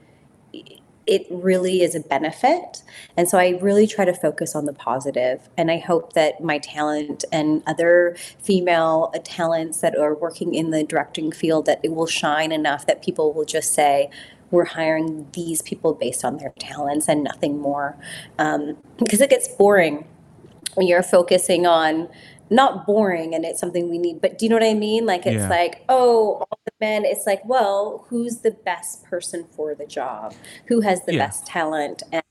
[1.08, 2.82] it really is a benefit.
[3.16, 5.48] And so I really try to focus on the positive.
[5.56, 10.84] And I hope that my talent and other female talents that are working in the
[10.84, 14.10] directing field that it will shine enough that people will just say,
[14.50, 17.96] we're hiring these people based on their talents and nothing more.
[18.38, 20.06] Um, because it gets boring
[20.74, 22.08] when you're focusing on
[22.50, 25.06] not boring and it's something we need, but do you know what I mean?
[25.06, 25.48] Like it's yeah.
[25.48, 30.34] like, oh, all the men, it's like, well, who's the best person for the job?
[30.66, 31.26] Who has the yeah.
[31.26, 32.02] best talent?
[32.12, 32.22] And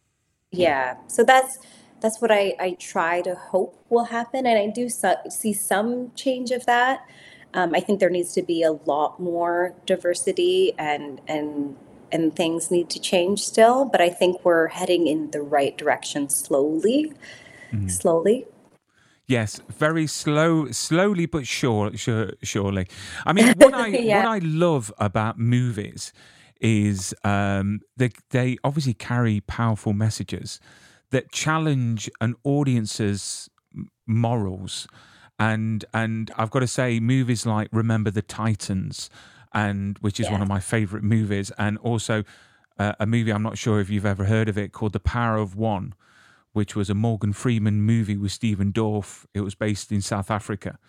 [0.52, 1.60] yeah, so that's
[2.00, 4.46] that's what I, I try to hope will happen.
[4.46, 7.06] And I do so, see some change of that.
[7.54, 11.76] Um, I think there needs to be a lot more diversity and and
[12.12, 16.30] and things need to change still, but I think we're heading in the right direction
[16.30, 17.12] slowly.
[17.72, 17.90] Mm-hmm.
[17.90, 18.46] Slowly.
[19.28, 22.88] Yes, very slow, slowly but sure, sure surely.
[23.26, 24.24] I mean, what I yeah.
[24.24, 26.14] what I love about movies
[26.62, 30.62] is um, they they obviously carry powerful messages
[31.12, 33.50] that challenge an audience's
[34.06, 34.88] morals,
[35.38, 39.10] and and I've got to say, movies like Remember the Titans,
[39.54, 40.34] and which is yeah.
[40.34, 42.24] one of my favorite movies, and also
[42.80, 45.36] uh, a movie I'm not sure if you've ever heard of it called The Power
[45.36, 45.94] of One
[46.58, 49.28] which was a Morgan Freeman movie with Stephen Dorff.
[49.36, 50.80] It was based in South Africa.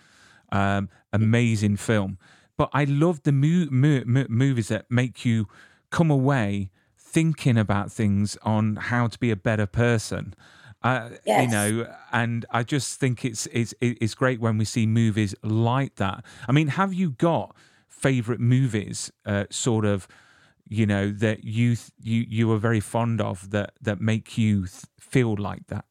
[0.50, 2.16] Um, amazing film.
[2.56, 5.46] But I love the mo- mo- mo- movies that make you
[5.90, 10.32] come away thinking about things on how to be a better person.
[10.82, 11.42] Uh, yes.
[11.44, 15.96] You know, and I just think it's it's it's great when we see movies like
[15.96, 16.24] that.
[16.48, 17.54] I mean, have you got
[17.88, 20.08] favorite movies, uh, sort of?
[20.68, 24.66] You know that you you you are very fond of that that make you
[24.98, 25.84] feel like that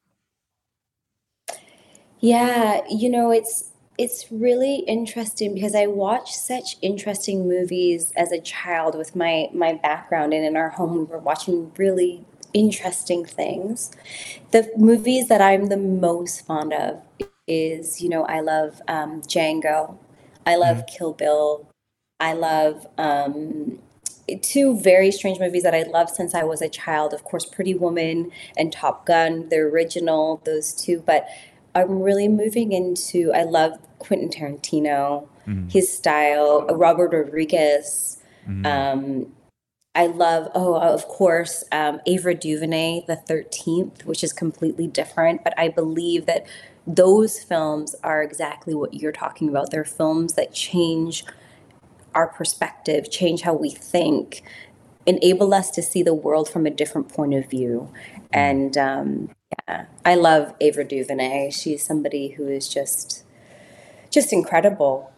[2.20, 8.40] yeah you know it's it's really interesting because I watched such interesting movies as a
[8.40, 13.90] child with my my background and in our home we were watching really interesting things.
[14.52, 17.02] The movies that I'm the most fond of
[17.48, 19.98] is you know I love um, Django,
[20.46, 20.96] I love mm-hmm.
[20.96, 21.68] Kill Bill,
[22.20, 23.80] I love um,
[24.42, 27.12] two very strange movies that I love since I was a child.
[27.12, 31.02] Of course, Pretty Woman and Top Gun, the original, those two.
[31.06, 31.28] But
[31.74, 33.32] I'm really moving into.
[33.32, 35.70] I love Quentin Tarantino, mm.
[35.70, 36.66] his style.
[36.66, 38.18] Robert Rodriguez.
[38.48, 38.66] Mm.
[38.66, 39.32] Um,
[39.94, 40.50] I love.
[40.54, 45.44] Oh, of course, um, Ava DuVernay, The Thirteenth, which is completely different.
[45.44, 46.46] But I believe that
[46.86, 49.70] those films are exactly what you're talking about.
[49.70, 51.24] They're films that change
[52.18, 54.42] our perspective, change how we think,
[55.06, 57.92] enable us to see the world from a different point of view.
[58.32, 59.30] And um,
[59.68, 61.50] yeah, I love Ava DuVernay.
[61.52, 63.24] She's somebody who is just
[64.10, 65.12] just incredible.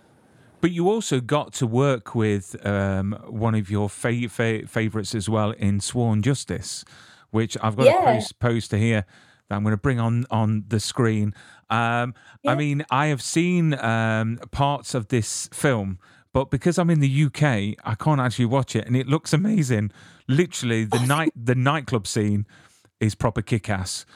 [0.60, 5.26] But you also got to work with um, one of your fa- fa- favorites as
[5.26, 6.84] well in Sworn Justice,
[7.30, 8.02] which I've got yeah.
[8.02, 9.06] a post- poster here
[9.48, 11.34] that I'm going to bring on on the screen.
[11.70, 12.52] Um, yeah.
[12.52, 15.98] I mean, I have seen um, parts of this film
[16.32, 19.90] but because I'm in the UK, I can't actually watch it, and it looks amazing.
[20.28, 22.46] Literally, the night the nightclub scene
[23.00, 24.06] is proper kick ass.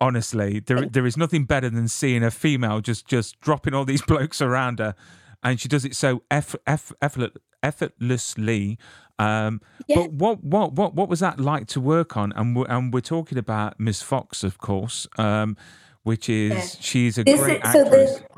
[0.00, 4.02] Honestly, there there is nothing better than seeing a female just just dropping all these
[4.06, 4.94] blokes around her,
[5.42, 8.78] and she does it so eff, eff, effort, effortlessly.
[9.18, 9.96] Um, yeah.
[9.96, 12.32] But what what what what was that like to work on?
[12.32, 15.56] And we're, and we're talking about Miss Fox, of course, um,
[16.02, 16.80] which is yeah.
[16.80, 18.18] she's a great actress.
[18.18, 18.33] So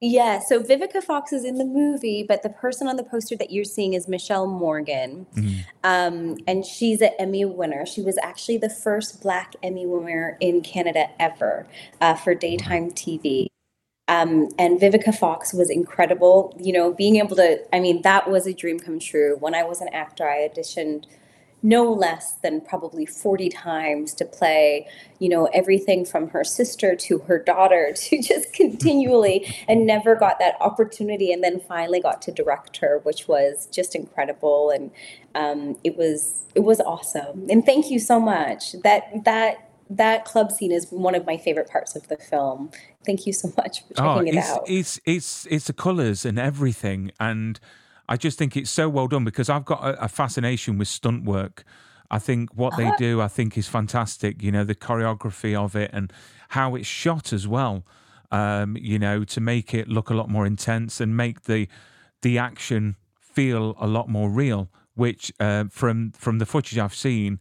[0.00, 3.50] yeah, so Vivica Fox is in the movie, but the person on the poster that
[3.50, 5.26] you're seeing is Michelle Morgan.
[5.34, 5.60] Mm-hmm.
[5.84, 7.86] Um, and she's an Emmy winner.
[7.86, 11.66] She was actually the first Black Emmy winner in Canada ever
[12.02, 13.46] uh, for daytime TV.
[14.08, 16.54] Um, and Vivica Fox was incredible.
[16.60, 19.36] You know, being able to, I mean, that was a dream come true.
[19.40, 21.06] When I was an actor, I auditioned
[21.66, 24.86] no less than probably 40 times to play,
[25.18, 30.38] you know, everything from her sister to her daughter to just continually and never got
[30.38, 34.70] that opportunity and then finally got to direct her, which was just incredible.
[34.70, 34.92] And
[35.34, 37.46] um, it was, it was awesome.
[37.50, 38.72] And thank you so much.
[38.84, 42.70] That, that, that club scene is one of my favorite parts of the film.
[43.04, 44.64] Thank you so much for checking oh, it out.
[44.68, 47.60] It's it's it's the colours and everything, and
[48.08, 51.24] I just think it's so well done because I've got a, a fascination with stunt
[51.24, 51.64] work.
[52.10, 52.96] I think what they uh-huh.
[52.98, 54.42] do, I think, is fantastic.
[54.42, 56.12] You know, the choreography of it and
[56.50, 57.84] how it's shot as well.
[58.30, 61.68] Um, you know, to make it look a lot more intense and make the
[62.22, 64.68] the action feel a lot more real.
[64.94, 67.38] Which uh, from from the footage I've seen,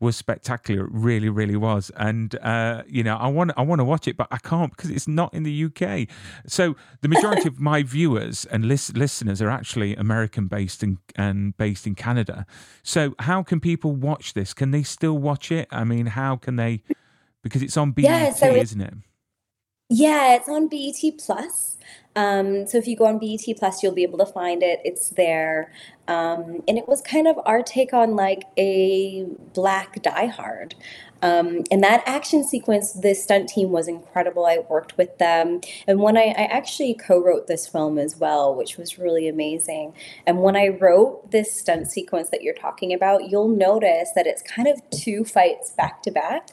[0.00, 0.84] was spectacular.
[0.84, 1.90] It really, really was.
[1.96, 4.90] And uh, you know, I want I want to watch it, but I can't because
[4.90, 6.08] it's not in the UK.
[6.46, 11.56] So the majority of my viewers and lis- listeners are actually American based and, and
[11.56, 12.46] based in Canada.
[12.82, 14.54] So how can people watch this?
[14.54, 15.68] Can they still watch it?
[15.70, 16.82] I mean, how can they?
[17.42, 18.94] Because it's on BET, yeah, so isn't it?
[19.88, 21.76] Yeah, it's on BET Plus.
[22.16, 24.80] Um, so if you go on BET Plus, you'll be able to find it.
[24.84, 25.72] It's there.
[26.08, 30.74] Um, and it was kind of our take on like a black Die Hard.
[31.20, 34.46] Um, and that action sequence, the stunt team was incredible.
[34.46, 35.60] I worked with them.
[35.86, 39.94] And when I, I actually co wrote this film as well, which was really amazing.
[40.26, 44.42] And when I wrote this stunt sequence that you're talking about, you'll notice that it's
[44.42, 46.50] kind of two fights back to back.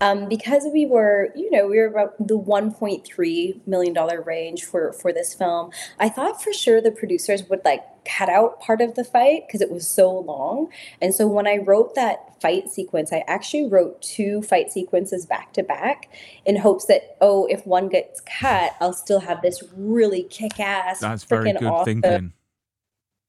[0.00, 5.12] Um, because we were, you know, we were about the $1.3 million range for, for
[5.12, 9.04] this film, I thought for sure the producers would like cut out part of the
[9.04, 10.68] fight because it was so long.
[11.00, 15.52] And so when I wrote that fight sequence, I actually wrote two fight sequences back
[15.54, 16.08] to back
[16.44, 21.00] in hopes that, oh, if one gets cut, I'll still have this really kick ass.
[21.00, 22.02] That's very good awesome.
[22.02, 22.32] thinking.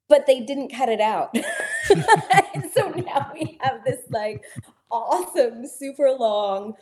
[0.10, 1.36] But they didn't cut it out.
[2.73, 4.43] so now we have this like
[4.89, 6.75] awesome, super long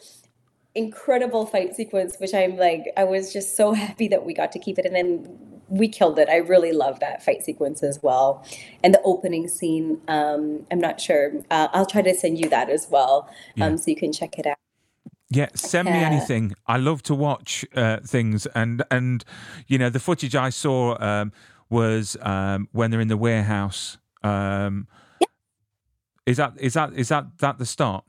[0.75, 4.59] incredible fight sequence, which I'm like, I was just so happy that we got to
[4.59, 4.85] keep it.
[4.85, 6.29] And then we killed it.
[6.29, 8.45] I really love that fight sequence as well.
[8.83, 11.31] And the opening scene, um, I'm not sure.
[11.49, 13.29] Uh, I'll try to send you that as well
[13.61, 13.75] um, yeah.
[13.77, 14.57] so you can check it out.
[15.29, 16.53] Yeah, send me anything.
[16.67, 19.25] I love to watch uh, things, and and
[19.67, 21.33] you know the footage I saw um,
[21.67, 23.97] was um, when they're in the warehouse.
[24.23, 24.88] Um,
[25.19, 25.27] yeah.
[26.27, 28.05] Is that is that is that that the start?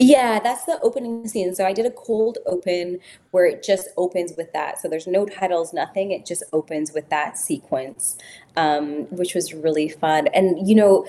[0.00, 1.54] Yeah, that's the opening scene.
[1.56, 3.00] So I did a cold open
[3.32, 4.80] where it just opens with that.
[4.80, 6.12] So there's no titles, nothing.
[6.12, 8.16] It just opens with that sequence,
[8.56, 10.28] um, which was really fun.
[10.28, 11.04] And, you know,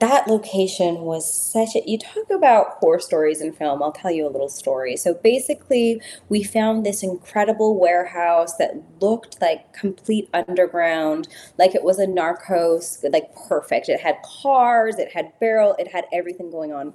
[0.00, 4.26] that location was such a you talk about horror stories in film i'll tell you
[4.26, 11.28] a little story so basically we found this incredible warehouse that looked like complete underground
[11.58, 16.04] like it was a narcos like perfect it had cars it had barrel it had
[16.12, 16.92] everything going on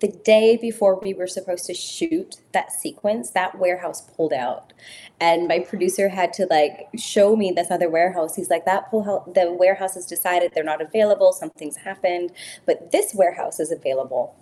[0.00, 4.72] the day before we were supposed to shoot that sequence, that warehouse pulled out.
[5.20, 8.36] And my producer had to like show me this other warehouse.
[8.36, 12.32] He's like, that pull out, the warehouse has decided they're not available, something's happened,
[12.66, 14.34] but this warehouse is available.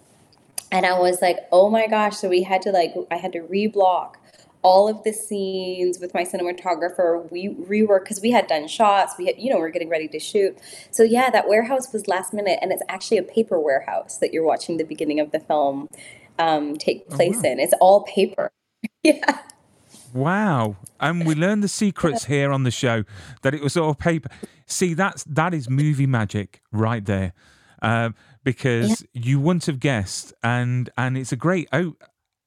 [0.71, 2.17] And I was like, oh my gosh.
[2.17, 4.15] So we had to like, I had to reblock
[4.63, 7.31] all of the scenes with my cinematographer.
[7.31, 9.15] We reworked because we had done shots.
[9.19, 10.59] We had, you know, we're getting ready to shoot.
[10.91, 14.45] So yeah, that warehouse was last minute, and it's actually a paper warehouse that you're
[14.45, 15.89] watching the beginning of the film
[16.39, 17.53] um, take oh, place oh, wow.
[17.53, 17.61] in.
[17.61, 18.51] It's all paper.
[19.03, 19.41] yeah.
[20.13, 20.77] Wow.
[21.01, 23.05] And we learned the secrets here on the show
[23.43, 24.29] that it was all paper.
[24.67, 27.33] See, that's that is movie magic right there.
[27.81, 29.23] Um, because yeah.
[29.23, 31.97] you wouldn't have guessed and and it's a great out,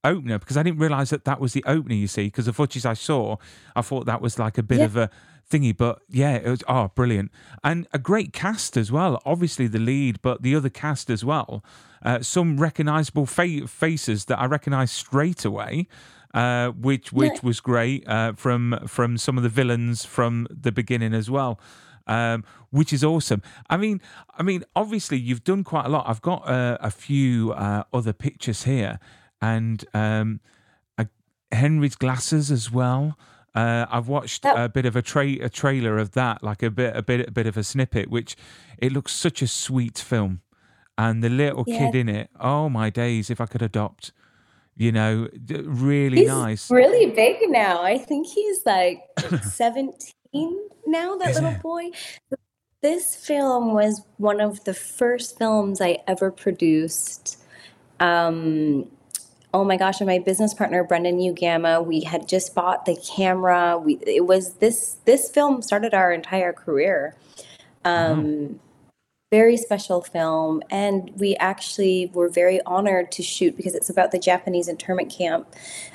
[0.04, 1.96] opener because I didn't realize that that was the opener.
[1.96, 3.38] You see, because the footage I saw,
[3.76, 4.86] I thought that was like a bit yeah.
[4.86, 5.10] of a
[5.50, 7.32] thingy, but yeah, it was oh brilliant
[7.64, 9.22] and a great cast as well.
[9.26, 11.64] Obviously the lead, but the other cast as well.
[12.04, 15.88] Uh, some recognizable fa- faces that I recognized straight away.
[16.34, 17.40] Uh, which which yeah.
[17.44, 21.60] was great uh, from from some of the villains from the beginning as well.
[22.08, 23.42] Um, which is awesome.
[23.70, 24.00] I mean,
[24.38, 26.06] I mean, obviously you've done quite a lot.
[26.08, 28.98] I've got uh, a few uh, other pictures here,
[29.42, 30.40] and um,
[31.52, 33.18] Henry's glasses as well.
[33.54, 36.96] Uh, I've watched a bit of a, tra- a trailer of that, like a bit,
[36.96, 38.38] a bit, a bit of a snippet, which
[38.78, 40.42] it looks such a sweet film,
[40.98, 41.80] and the little yeah.
[41.80, 42.30] kid in it.
[42.40, 43.30] Oh my days!
[43.30, 44.14] If I could adopt,
[44.78, 46.72] you know, really he's nice.
[46.72, 47.82] Really big now.
[47.82, 49.04] I think he's like
[49.44, 51.18] seventeen now.
[51.18, 51.62] That Is little it?
[51.62, 51.92] boy.
[52.82, 57.38] This film was one of the first films I ever produced.
[58.00, 58.90] Um,
[59.54, 63.78] oh my gosh, and my business partner Brendan Uegama, we had just bought the camera.
[63.78, 67.16] We it was this this film started our entire career.
[67.84, 68.54] Um, mm-hmm.
[69.32, 74.20] Very special film, and we actually were very honored to shoot because it's about the
[74.20, 75.48] Japanese internment camp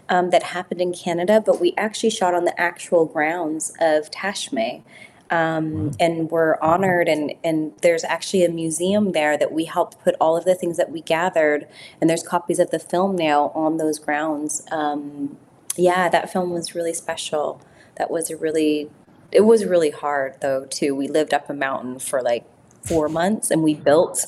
[0.09, 1.43] um, that happened in Canada.
[1.45, 4.83] But we actually shot on the actual grounds of Tashme,
[5.31, 10.15] um, and we're honored and and there's actually a museum there that we helped put
[10.21, 11.67] all of the things that we gathered
[12.01, 14.63] and there's copies of the film now on those grounds.
[14.71, 15.37] Um,
[15.77, 17.61] yeah that film was really special.
[17.97, 18.91] That was a really
[19.33, 20.95] it was really hard though too.
[20.95, 22.45] We lived up a mountain for like
[22.83, 24.27] four months and we built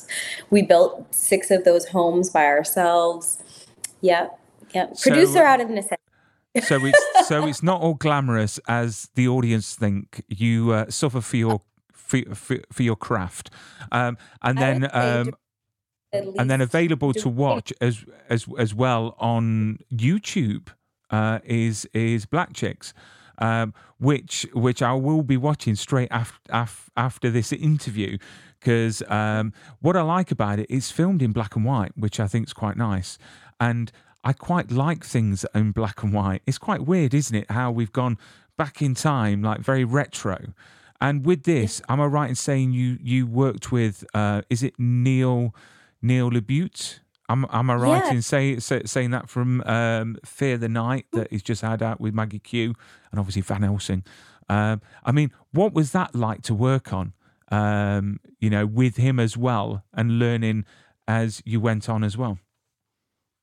[0.49, 3.41] we built six of those homes by ourselves.
[4.01, 4.29] Yeah
[4.73, 6.01] yeah producer so, out of necessity.
[6.61, 10.23] So it's so it's not all glamorous as the audience think.
[10.27, 11.61] You uh, suffer for your
[11.93, 13.51] for, for, for your craft,
[13.91, 15.33] um, and then um,
[16.11, 20.69] and then available to watch as as as well on YouTube
[21.11, 22.93] uh, is is Black Chicks.
[23.41, 28.17] Um, which which I will be watching straight af- af- after this interview
[28.59, 32.27] because um, what I like about it is filmed in black and white, which I
[32.27, 33.17] think is quite nice.
[33.59, 33.91] And
[34.23, 36.41] I quite like things in black and white.
[36.45, 37.51] It's quite weird, isn't it?
[37.51, 38.17] How we've gone
[38.57, 40.53] back in time, like very retro.
[41.01, 44.03] And with this, am I right in saying you you worked with?
[44.13, 45.55] Uh, is it Neil
[46.01, 46.99] Neil LaBute?
[47.29, 48.13] Am, am I right yeah.
[48.13, 52.01] in say, say, saying that from um, Fear the Night that he's just had out
[52.01, 52.73] with Maggie Q
[53.11, 54.03] and obviously Van Helsing?
[54.49, 57.13] Um, I mean, what was that like to work on?
[57.51, 60.65] Um, you know, with him as well and learning
[61.07, 62.39] as you went on as well.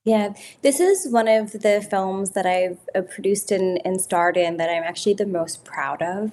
[0.07, 4.57] Yeah, this is one of the films that I've uh, produced and, and starred in
[4.57, 6.31] that I'm actually the most proud of.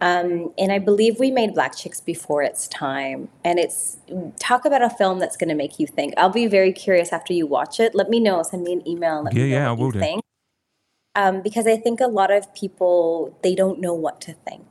[0.00, 3.28] Um, and I believe we made Black Chicks before its time.
[3.44, 3.98] And it's
[4.40, 6.14] talk about a film that's going to make you think.
[6.16, 7.94] I'll be very curious after you watch it.
[7.94, 8.42] Let me know.
[8.42, 9.22] Send me an email.
[9.22, 10.22] Let yeah, me know yeah, what I will you think.
[11.14, 14.64] Um, because I think a lot of people they don't know what to think.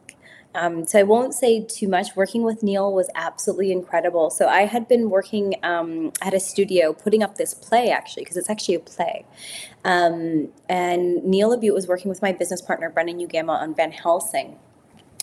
[0.54, 2.16] Um, so I won't say too much.
[2.16, 4.30] Working with Neil was absolutely incredible.
[4.30, 8.38] So I had been working um, at a studio putting up this play actually, because
[8.38, 9.26] it's actually a play.
[9.86, 14.58] Um, and Neil LaBute was working with my business partner Brendan Uegama on Van Helsing.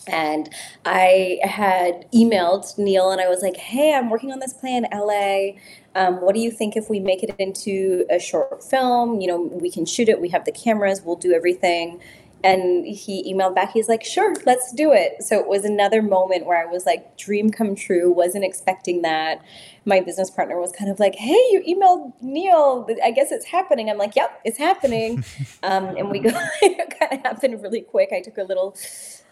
[0.07, 0.49] And
[0.85, 4.87] I had emailed Neil and I was like, hey, I'm working on this play in
[4.91, 5.59] LA.
[5.93, 9.21] Um, what do you think if we make it into a short film?
[9.21, 11.99] You know, we can shoot it, we have the cameras, we'll do everything
[12.43, 15.23] and he emailed back he's like sure let's do it.
[15.23, 19.41] So it was another moment where i was like dream come true wasn't expecting that
[19.89, 22.87] my business partner was kind of like hey you emailed neil.
[23.03, 23.89] I guess it's happening.
[23.89, 25.23] I'm like yep it's happening.
[25.61, 28.09] Um, and we got it kind of happened really quick.
[28.13, 28.77] I took a little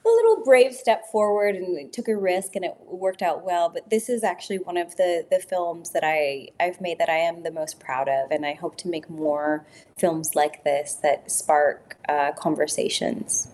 [0.05, 3.69] a little brave step forward and took a risk and it worked out well.
[3.69, 7.17] But this is actually one of the the films that i i've made that i
[7.17, 9.65] am the most proud of and i hope to make more
[9.97, 13.49] films like this that spark uh, conversations.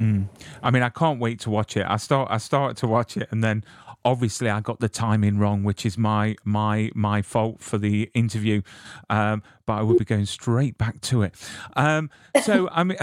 [0.00, 0.26] Mm.
[0.62, 1.86] i mean i can't wait to watch it.
[1.88, 3.62] I start i started to watch it and then
[4.04, 8.62] obviously I got the timing wrong, which is my my my fault for the interview.
[9.10, 11.34] Um, but I will be going straight back to it.
[11.76, 12.10] Um,
[12.42, 12.98] so I mean,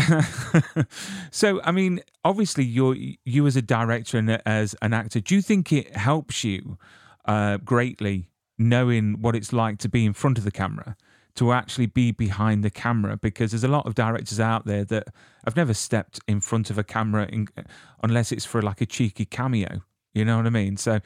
[1.31, 2.95] so I mean, obviously you're
[3.25, 5.19] you as a director and as an actor.
[5.19, 6.77] Do you think it helps you
[7.25, 10.95] uh, greatly knowing what it's like to be in front of the camera?
[11.35, 15.07] To actually be behind the camera, because there's a lot of directors out there that
[15.45, 17.47] have never stepped in front of a camera in,
[18.03, 19.83] unless it's for like a cheeky cameo.
[20.13, 20.77] You know what I mean?
[20.77, 20.99] So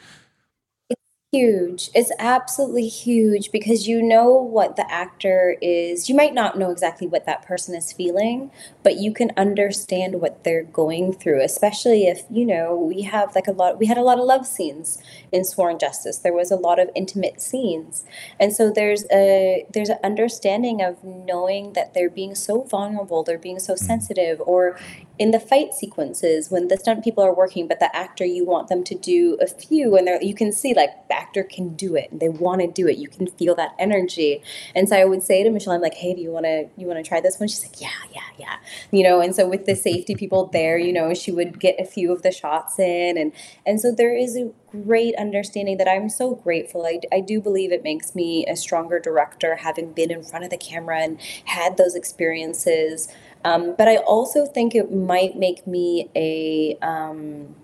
[0.90, 1.02] it's
[1.34, 1.90] Huge.
[1.96, 6.08] It's absolutely huge because you know what the actor is.
[6.08, 8.52] You might not know exactly what that person is feeling,
[8.84, 13.48] but you can understand what they're going through, especially if, you know, we have like
[13.48, 15.02] a lot we had a lot of love scenes
[15.32, 16.20] in Sworn Justice.
[16.20, 18.06] There was a lot of intimate scenes.
[18.40, 23.40] And so there's a there's an understanding of knowing that they're being so vulnerable, they're
[23.40, 23.80] being so mm.
[23.80, 24.78] sensitive or
[25.20, 28.68] in the fight sequences when the stunt people are working but the actor you want
[28.68, 32.12] them to do a few and you can see like the actor can do it.
[32.12, 32.98] And they want to do it.
[32.98, 34.42] You can feel that energy.
[34.76, 36.88] And so i would say to michelle i'm like hey do you want to you
[36.88, 37.48] want to try this one?
[37.48, 38.56] She's like yeah yeah yeah.
[38.92, 41.86] You know and so with the safety people there you know she would get a
[41.86, 43.18] few of the shots in.
[43.18, 43.32] And
[43.66, 46.86] and so there is a great understanding that i'm so grateful.
[46.86, 50.50] I, I do believe it makes me a stronger director having been in front of
[50.50, 53.08] the camera and had those experiences
[53.46, 56.78] um, but I also think it might make me a.
[56.82, 57.56] Um,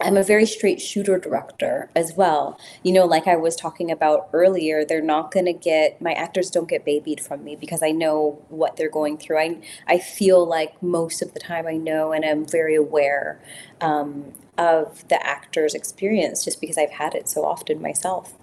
[0.00, 2.58] I'm a very straight shooter director as well.
[2.82, 6.50] You know, like I was talking about earlier, they're not going to get my actors
[6.50, 9.38] don't get babied from me because I know what they're going through.
[9.38, 13.40] I I feel like most of the time I know and I'm very aware
[13.80, 18.34] um, of the actor's experience just because I've had it so often myself.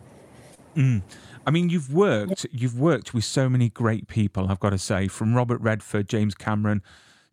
[0.76, 1.02] Mm.
[1.46, 4.48] I mean, you've worked you've worked with so many great people.
[4.50, 6.82] I've got to say, from Robert Redford, James Cameron,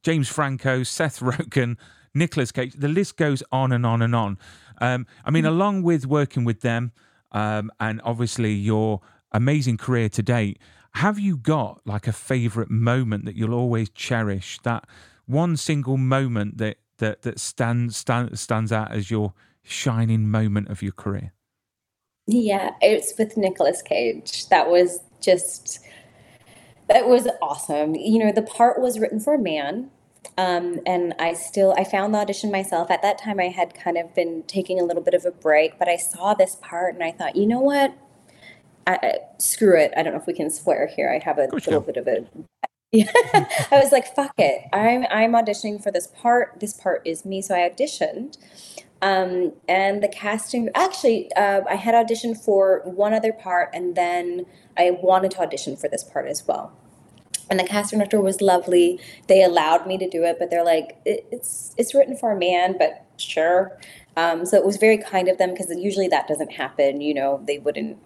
[0.03, 1.77] James Franco, Seth Rogen,
[2.15, 2.75] Nicolas Cage.
[2.75, 4.39] The list goes on and on and on.
[4.81, 5.49] Um, I mean, mm.
[5.49, 6.93] along with working with them,
[7.33, 9.01] um, and obviously your
[9.33, 10.59] amazing career to date,
[10.95, 14.59] have you got like a favorite moment that you'll always cherish?
[14.63, 14.87] That
[15.27, 20.83] one single moment that that that stands stand, stands out as your shining moment of
[20.83, 21.33] your career?
[22.29, 24.49] Yeah, it's with Nicolas Cage.
[24.51, 25.81] That was just
[26.89, 27.95] that was awesome.
[27.95, 29.91] You know, the part was written for a man.
[30.37, 32.91] Um, and I still I found the audition myself.
[32.91, 35.79] At that time I had kind of been taking a little bit of a break,
[35.79, 37.97] but I saw this part and I thought, you know what?
[38.87, 39.93] I, I, screw it.
[39.97, 41.11] I don't know if we can swear here.
[41.11, 42.27] I have a little bit of a
[42.93, 43.11] yeah.
[43.35, 44.65] I was like, fuck it.
[44.73, 46.61] I'm I'm auditioning for this part.
[46.61, 47.41] This part is me.
[47.41, 48.37] So I auditioned.
[49.01, 54.45] Um, and the casting actually uh, I had auditioned for one other part and then
[54.77, 56.73] I wanted to audition for this part as well.
[57.51, 59.01] And the casting director was lovely.
[59.27, 62.39] They allowed me to do it, but they're like, it, it's it's written for a
[62.39, 63.79] man, but sure.
[64.17, 67.01] Um, so it was very kind of them because usually that doesn't happen.
[67.01, 67.99] You know, they wouldn't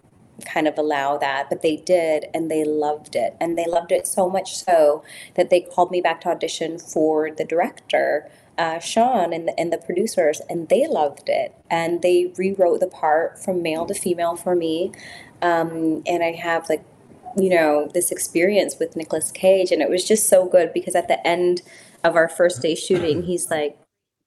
[0.44, 3.36] kind of allow that, but they did, and they loved it.
[3.40, 5.02] And they loved it so much so
[5.34, 8.30] that they called me back to audition for the director,
[8.62, 11.52] uh, Sean, and the, and the producers, and they loved it.
[11.68, 14.92] And they rewrote the part from male to female for me.
[15.42, 16.84] Um, and I have like,
[17.36, 21.08] you know, this experience with Nicolas Cage, and it was just so good because at
[21.08, 21.62] the end
[22.04, 23.76] of our first day shooting, he's like,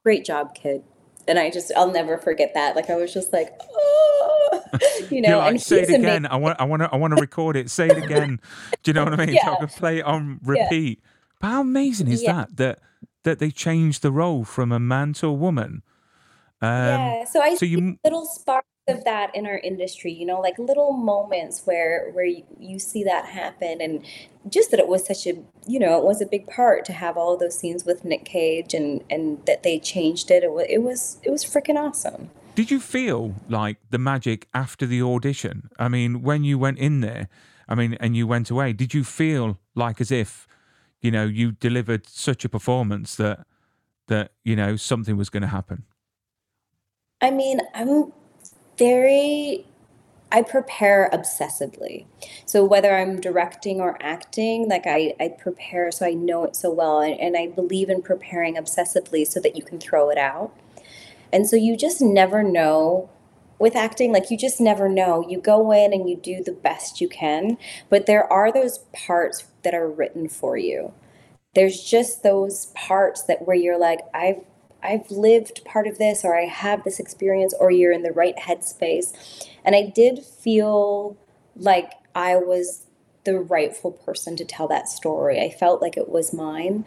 [0.04, 0.84] "Great job, kid."
[1.28, 2.76] and I just I'll never forget that.
[2.76, 4.64] Like I was just like, oh,
[5.10, 5.40] you know.
[5.40, 6.04] and say it again.
[6.04, 6.26] Amazing.
[6.26, 7.72] I want I want to I want to record it.
[7.72, 8.40] Say it again.
[8.84, 9.30] Do you know what I mean?
[9.36, 9.46] Yeah.
[9.46, 11.00] So I can play it on repeat.
[11.02, 11.10] Yeah.
[11.40, 12.34] But how amazing is yeah.
[12.34, 12.80] that that
[13.26, 15.84] that they changed the role from a man to a woman?
[16.62, 17.26] Um, yeah.
[17.26, 20.94] So I so you little sparks of that in our industry you know like little
[20.94, 24.06] moments where where you, you, see that happen and
[24.48, 25.34] just that it was such a
[25.66, 28.26] you know it was a big part to have all of those scenes with Nick
[28.26, 32.30] Cage and and that they changed it it was it was it was freaking awesome
[32.54, 37.02] did you feel like the magic after the audition i mean when you went in
[37.02, 37.28] there
[37.68, 40.48] i mean and you went away did you feel like as if
[41.06, 43.46] you know you delivered such a performance that
[44.08, 45.84] that you know something was going to happen
[47.22, 48.12] i mean i'm
[48.78, 49.66] very
[50.32, 52.08] I prepare obsessively.
[52.46, 56.72] So whether I'm directing or acting, like I, I prepare so I know it so
[56.72, 57.00] well.
[57.00, 60.52] And, and I believe in preparing obsessively so that you can throw it out.
[61.32, 63.10] And so you just never know
[63.60, 65.26] with acting, like you just never know.
[65.28, 67.58] You go in and you do the best you can,
[67.90, 70.94] but there are those parts that are written for you.
[71.54, 74.42] There's just those parts that where you're like, I've
[74.84, 78.36] I've lived part of this or I have this experience or you're in the right
[78.38, 79.48] headspace.
[79.64, 81.18] And I did feel
[81.56, 82.86] like I was
[83.24, 85.42] the rightful person to tell that story.
[85.42, 86.86] I felt like it was mine.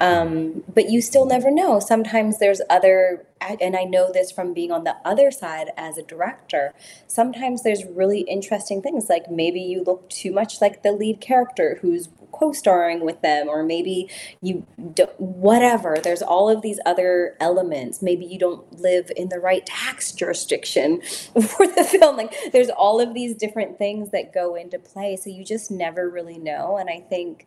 [0.00, 1.78] Um, but you still never know.
[1.78, 6.02] Sometimes there's other, and I know this from being on the other side as a
[6.02, 6.72] director.
[7.06, 11.78] Sometimes there's really interesting things, like maybe you look too much like the lead character
[11.82, 14.08] who's co-starring with them or maybe
[14.40, 15.98] you don't whatever.
[16.02, 18.00] There's all of these other elements.
[18.00, 22.16] Maybe you don't live in the right tax jurisdiction for the film.
[22.16, 25.16] Like there's all of these different things that go into play.
[25.16, 26.78] So you just never really know.
[26.78, 27.46] And i think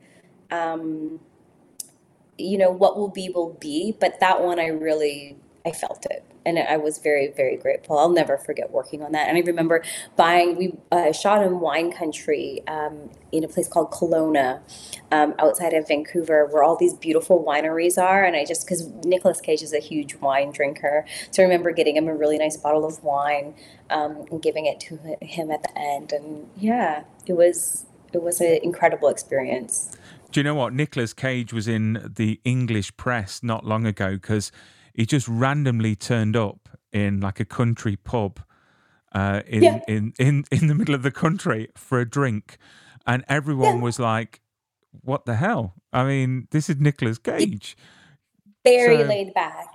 [0.52, 1.20] um
[2.38, 6.26] you know what will be will be but that one i really i felt it
[6.46, 7.98] and I was very, very grateful.
[7.98, 9.28] I'll never forget working on that.
[9.28, 9.84] And I remember
[10.16, 10.56] buying.
[10.56, 14.62] We uh, shot in wine country um, in a place called Kelowna,
[15.12, 18.24] um, outside of Vancouver, where all these beautiful wineries are.
[18.24, 21.96] And I just because Nicolas Cage is a huge wine drinker, so I remember getting
[21.96, 23.56] him a really nice bottle of wine
[23.90, 26.12] um, and giving it to him at the end.
[26.12, 29.96] And yeah, it was it was an incredible experience.
[30.34, 30.74] Do you know what?
[30.74, 34.52] Nicolas Cage was in the English press not long ago because
[34.92, 38.40] he just randomly turned up in like a country pub
[39.12, 39.80] uh, in, yeah.
[39.88, 42.58] in in in the middle of the country for a drink,
[43.06, 43.84] and everyone yeah.
[43.84, 44.42] was like,
[45.02, 47.78] "What the hell?" I mean, this is Nicolas Cage.
[48.64, 49.68] Very so, laid back.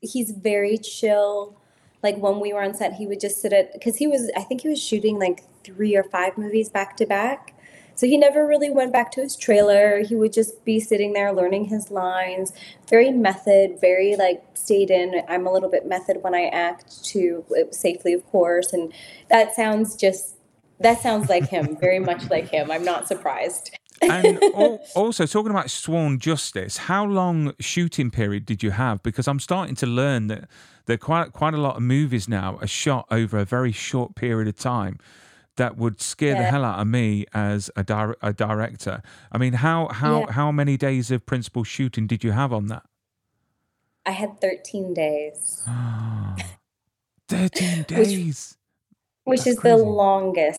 [0.00, 1.60] He's very chill.
[2.02, 4.32] Like when we were on set, he would just sit at because he was.
[4.34, 7.54] I think he was shooting like three or five movies back to back
[8.00, 10.02] so he never really went back to his trailer.
[10.02, 12.50] He would just be sitting there learning his lines,
[12.88, 15.20] very method, very like stayed in.
[15.28, 18.72] I'm a little bit method when I act to uh, safely, of course.
[18.72, 18.90] And
[19.28, 20.36] that sounds just,
[20.78, 22.70] that sounds like him, very much like him.
[22.70, 23.76] I'm not surprised.
[24.00, 24.38] and
[24.96, 29.74] also talking about sworn justice how long shooting period did you have because i'm starting
[29.74, 30.48] to learn that
[30.86, 34.48] that quite quite a lot of movies now are shot over a very short period
[34.48, 34.98] of time
[35.56, 39.02] that would scare the hell out of me as a, dir- a director.
[39.32, 40.32] I mean, how how Yeah.
[40.32, 42.84] how many days of principal shooting did you have on that?
[44.06, 45.62] I had 13 days,
[47.28, 48.56] Thirteen days.
[49.24, 50.58] which That's is the longest.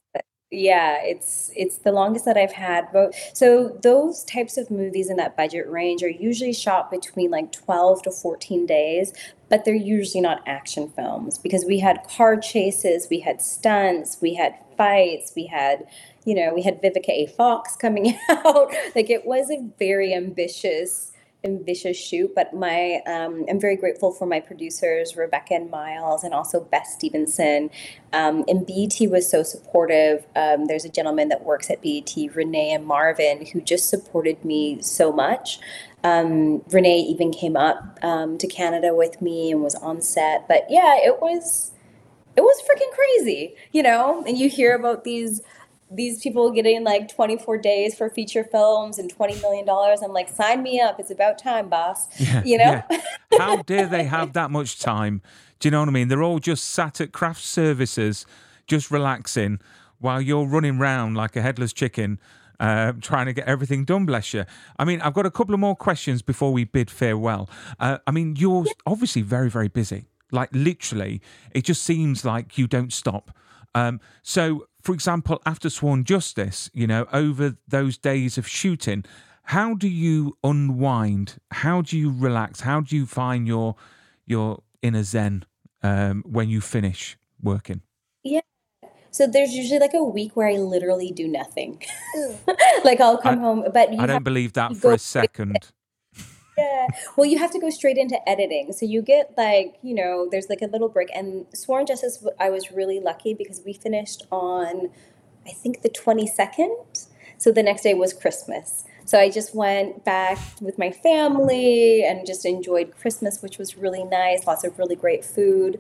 [0.54, 2.88] Yeah, it's it's the longest that I've had.
[2.92, 7.52] But so those types of movies in that budget range are usually shot between like
[7.54, 9.14] 12 to 14 days,
[9.50, 14.34] but they're usually not action films because we had car chases, we had stunts, we
[14.36, 15.86] had fights, we had,
[16.26, 17.28] you know, we had Vivica A.
[17.28, 18.74] Fox coming out.
[18.96, 21.12] Like it was a very ambitious
[21.44, 26.36] ambitious shoot but my um, i'm very grateful for my producers rebecca and miles and
[26.36, 27.70] also beth stevenson.
[28.14, 30.26] Um, and BET was so supportive.
[30.36, 34.82] Um, there's a gentleman that works at BET renee and marvin who just supported me
[34.82, 35.60] so much.
[36.04, 40.48] Um, renee even came up um, to canada with me and was on set.
[40.48, 41.71] But yeah it was
[42.36, 45.42] it was freaking crazy you know and you hear about these
[45.94, 50.30] these people getting like 24 days for feature films and 20 million dollars i'm like
[50.30, 53.02] sign me up it's about time boss Yeah, you know yeah.
[53.38, 55.22] How dare they have that much time?
[55.60, 56.08] Do you know what I mean?
[56.08, 58.26] They're all just sat at craft services,
[58.68, 59.60] just relaxing,
[60.00, 62.20] while you're running round like a headless chicken,
[62.60, 64.06] uh, trying to get everything done.
[64.06, 64.46] Bless you.
[64.78, 67.50] I mean, I've got a couple of more questions before we bid farewell.
[67.80, 70.08] Uh, I mean, you're obviously very, very busy.
[70.32, 71.22] Like literally,
[71.52, 73.32] it just seems like you don't stop.
[73.74, 79.06] Um, so, for example, after Sworn Justice, you know, over those days of shooting,
[79.44, 81.40] how do you unwind?
[81.52, 82.62] How do you relax?
[82.62, 83.76] How do you find your
[84.26, 85.46] your inner zen
[85.84, 87.82] um, when you finish working?
[88.24, 88.42] Yeah.
[89.12, 91.84] So there's usually like a week where i literally do nothing
[92.86, 95.58] like i'll come home but you I don't have believe that for a second.
[96.62, 96.88] Yeah.
[97.16, 98.72] Well, you have to go straight into editing.
[98.74, 101.10] So you get like, you know, there's like a little break.
[101.14, 104.90] And Sworn Justice, I was really lucky because we finished on,
[105.46, 107.08] I think, the 22nd.
[107.38, 108.86] So the next day was Christmas.
[109.06, 114.04] So I just went back with my family and just enjoyed Christmas, which was really
[114.04, 114.46] nice.
[114.46, 115.80] Lots of really great food.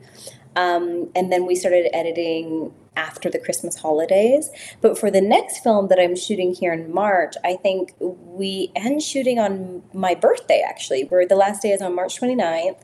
[0.56, 4.50] Um, and then we started editing after the Christmas holidays.
[4.82, 9.02] But for the next film that I'm shooting here in March, I think we end
[9.02, 12.78] shooting on my birthday actually, where the last day is on March 29th.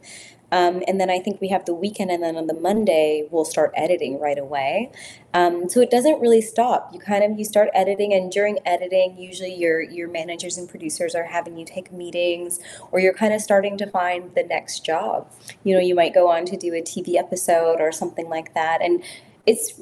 [0.50, 3.44] Um, and then I think we have the weekend, and then on the Monday we'll
[3.44, 4.92] start editing right away.
[5.34, 6.92] Um, so it doesn't really stop.
[6.94, 11.16] You kind of you start editing, and during editing, usually your your managers and producers
[11.16, 12.60] are having you take meetings,
[12.92, 15.30] or you're kind of starting to find the next job.
[15.66, 18.82] You know, you might go on to do a TV episode or something like that,
[18.82, 19.04] and
[19.46, 19.82] it's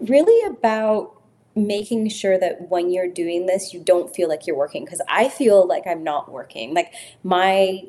[0.00, 1.20] really about
[1.56, 4.84] making sure that when you're doing this, you don't feel like you're working.
[4.84, 6.74] Because I feel like I'm not working.
[6.74, 6.92] Like
[7.22, 7.82] my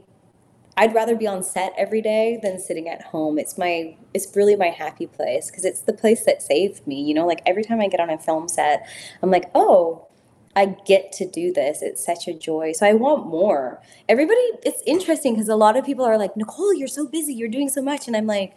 [0.78, 3.38] I'd rather be on set every day than sitting at home.
[3.38, 7.14] It's my it's really my happy place because it's the place that saved me, you
[7.14, 7.28] know?
[7.28, 8.88] Like every time I get on a film set,
[9.22, 10.08] I'm like, "Oh,
[10.56, 11.82] I get to do this.
[11.82, 13.82] It's such a joy." So I want more.
[14.10, 17.34] Everybody it's interesting because a lot of people are like, "Nicole, you're so busy.
[17.34, 18.56] You're doing so much." And I'm like,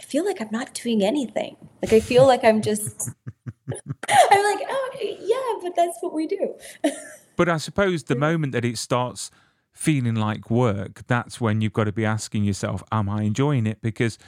[0.00, 1.56] I feel like I'm not doing anything.
[1.82, 3.10] Like I feel like I'm just
[3.70, 6.54] I'm like, "Oh, yeah, but that's what we do."
[7.36, 9.30] But I suppose the moment that it starts
[9.72, 13.80] feeling like work, that's when you've got to be asking yourself, "Am I enjoying it?"
[13.82, 14.18] Because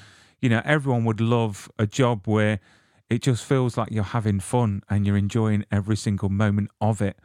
[0.41, 2.61] you know everyone would love a job where
[3.11, 7.19] it just feels like you're having fun and you're enjoying every single moment of it.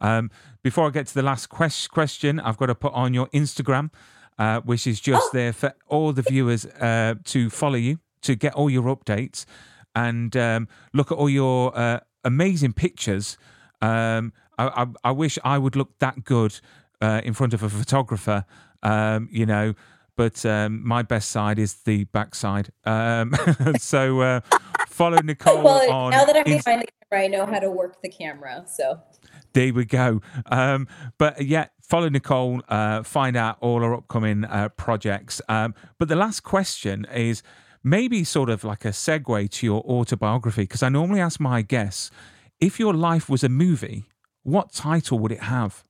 [0.00, 0.30] Um,
[0.62, 3.90] before I get to the last quest- question, I've got to put on your Instagram,
[4.38, 8.54] uh, which is just there for all the viewers uh, to follow you, to get
[8.54, 9.44] all your updates,
[9.94, 13.38] and um, look at all your uh, amazing pictures.
[13.80, 16.60] Um, I, I, I wish I would look that good
[17.00, 18.44] uh, in front of a photographer,
[18.82, 19.74] um, you know.
[20.16, 22.70] But um, my best side is the backside.
[22.84, 23.34] Um,
[23.78, 24.40] so uh,
[24.88, 26.10] follow Nicole Well, on.
[26.12, 28.64] now that I'm behind the camera, I know how to work the camera.
[28.68, 29.00] So
[29.54, 30.22] there we go.
[30.46, 30.86] Um,
[31.18, 35.40] but yeah, follow Nicole, uh, find out all our upcoming uh, projects.
[35.48, 37.42] Um, but the last question is
[37.82, 42.10] maybe sort of like a segue to your autobiography, because I normally ask my guests
[42.60, 44.04] if your life was a movie,
[44.42, 45.82] what title would it have?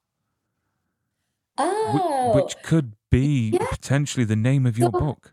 [1.58, 1.62] Wh-
[2.06, 3.66] Oh, Which could be yeah.
[3.70, 5.32] potentially the name of your So- book.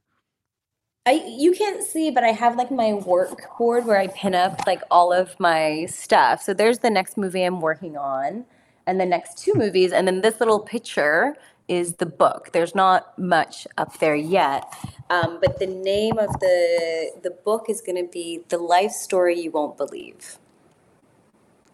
[1.08, 4.68] I you can't see, but I have like my work board where I pin up
[4.68, 6.44] like all of my stuff.
[6.44, 8.46] So there's the next movie I'm working on,
[8.88, 11.36] and the next two movies, and then this little picture
[11.68, 12.50] is the book.
[12.52, 14.66] There's not much up there yet,
[15.10, 19.40] um, but the name of the the book is going to be "The Life Story
[19.40, 20.38] You Won't Believe."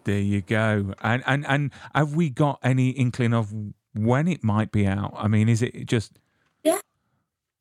[0.04, 0.94] There you go.
[1.02, 3.54] And and and have we got any inkling of
[3.94, 5.14] when it might be out?
[5.16, 6.20] I mean, is it just.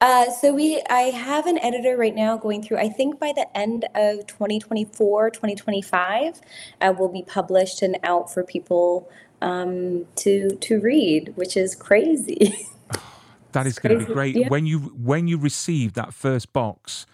[0.01, 2.76] Uh, so we, I have an editor right now going through.
[2.76, 6.40] I think by the end of 2024, 2025,
[6.82, 9.09] uh, will be published and out for people
[9.40, 12.66] um, to to read, which is crazy.
[13.53, 14.49] that is going to be great yeah.
[14.49, 17.07] when you when you receive that first box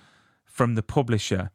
[0.45, 1.51] from the publisher.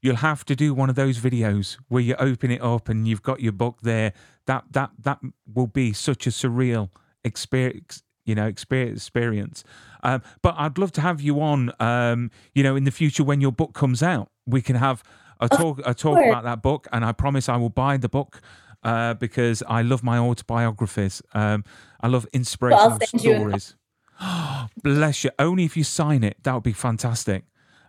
[0.00, 3.22] You'll have to do one of those videos where you open it up and you've
[3.22, 4.12] got your book there.
[4.46, 5.18] That that that
[5.52, 6.90] will be such a surreal
[7.24, 9.64] experience you know experience.
[10.02, 13.40] Um, but i'd love to have you on um, you know in the future when
[13.40, 14.30] your book comes out.
[14.46, 15.02] We can have
[15.40, 18.40] a talk a talk about that book and i promise i will buy the book
[18.82, 21.22] uh, because i love my autobiographies.
[21.32, 21.64] Um,
[22.00, 23.74] i love inspirational stories.
[24.82, 25.30] Bless you.
[25.38, 26.36] Only if you sign it.
[26.42, 27.44] That would be fantastic.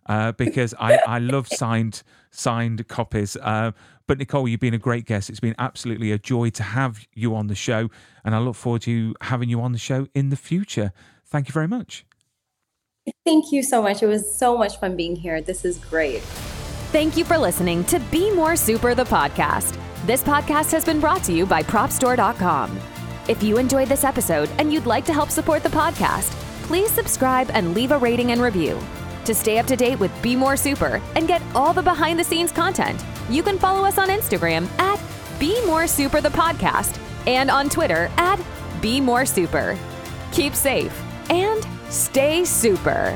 [0.06, 3.36] Uh, because I, I love signed signed copies.
[3.38, 3.72] Uh,
[4.10, 5.30] but Nicole, you've been a great guest.
[5.30, 7.91] It's been absolutely a joy to have you on the show,
[8.26, 10.93] and I look forward to having you on the show in the future.
[11.28, 12.07] Thank you very much.
[13.24, 14.01] Thank you so much.
[14.01, 15.41] It was so much fun being here.
[15.41, 16.22] This is great.
[16.91, 19.80] Thank you for listening to Be More Super, the podcast.
[20.07, 22.80] This podcast has been brought to you by PropStore.com.
[23.28, 26.32] If you enjoyed this episode and you'd like to help support the podcast,
[26.64, 28.80] please subscribe and leave a rating and review.
[29.30, 32.24] To stay up to date with Be More Super and get all the behind the
[32.24, 35.00] scenes content, you can follow us on Instagram at
[35.40, 38.44] Be More Super the podcast and on Twitter at
[38.82, 39.78] Be More Super.
[40.32, 41.00] Keep safe
[41.30, 43.16] and stay super.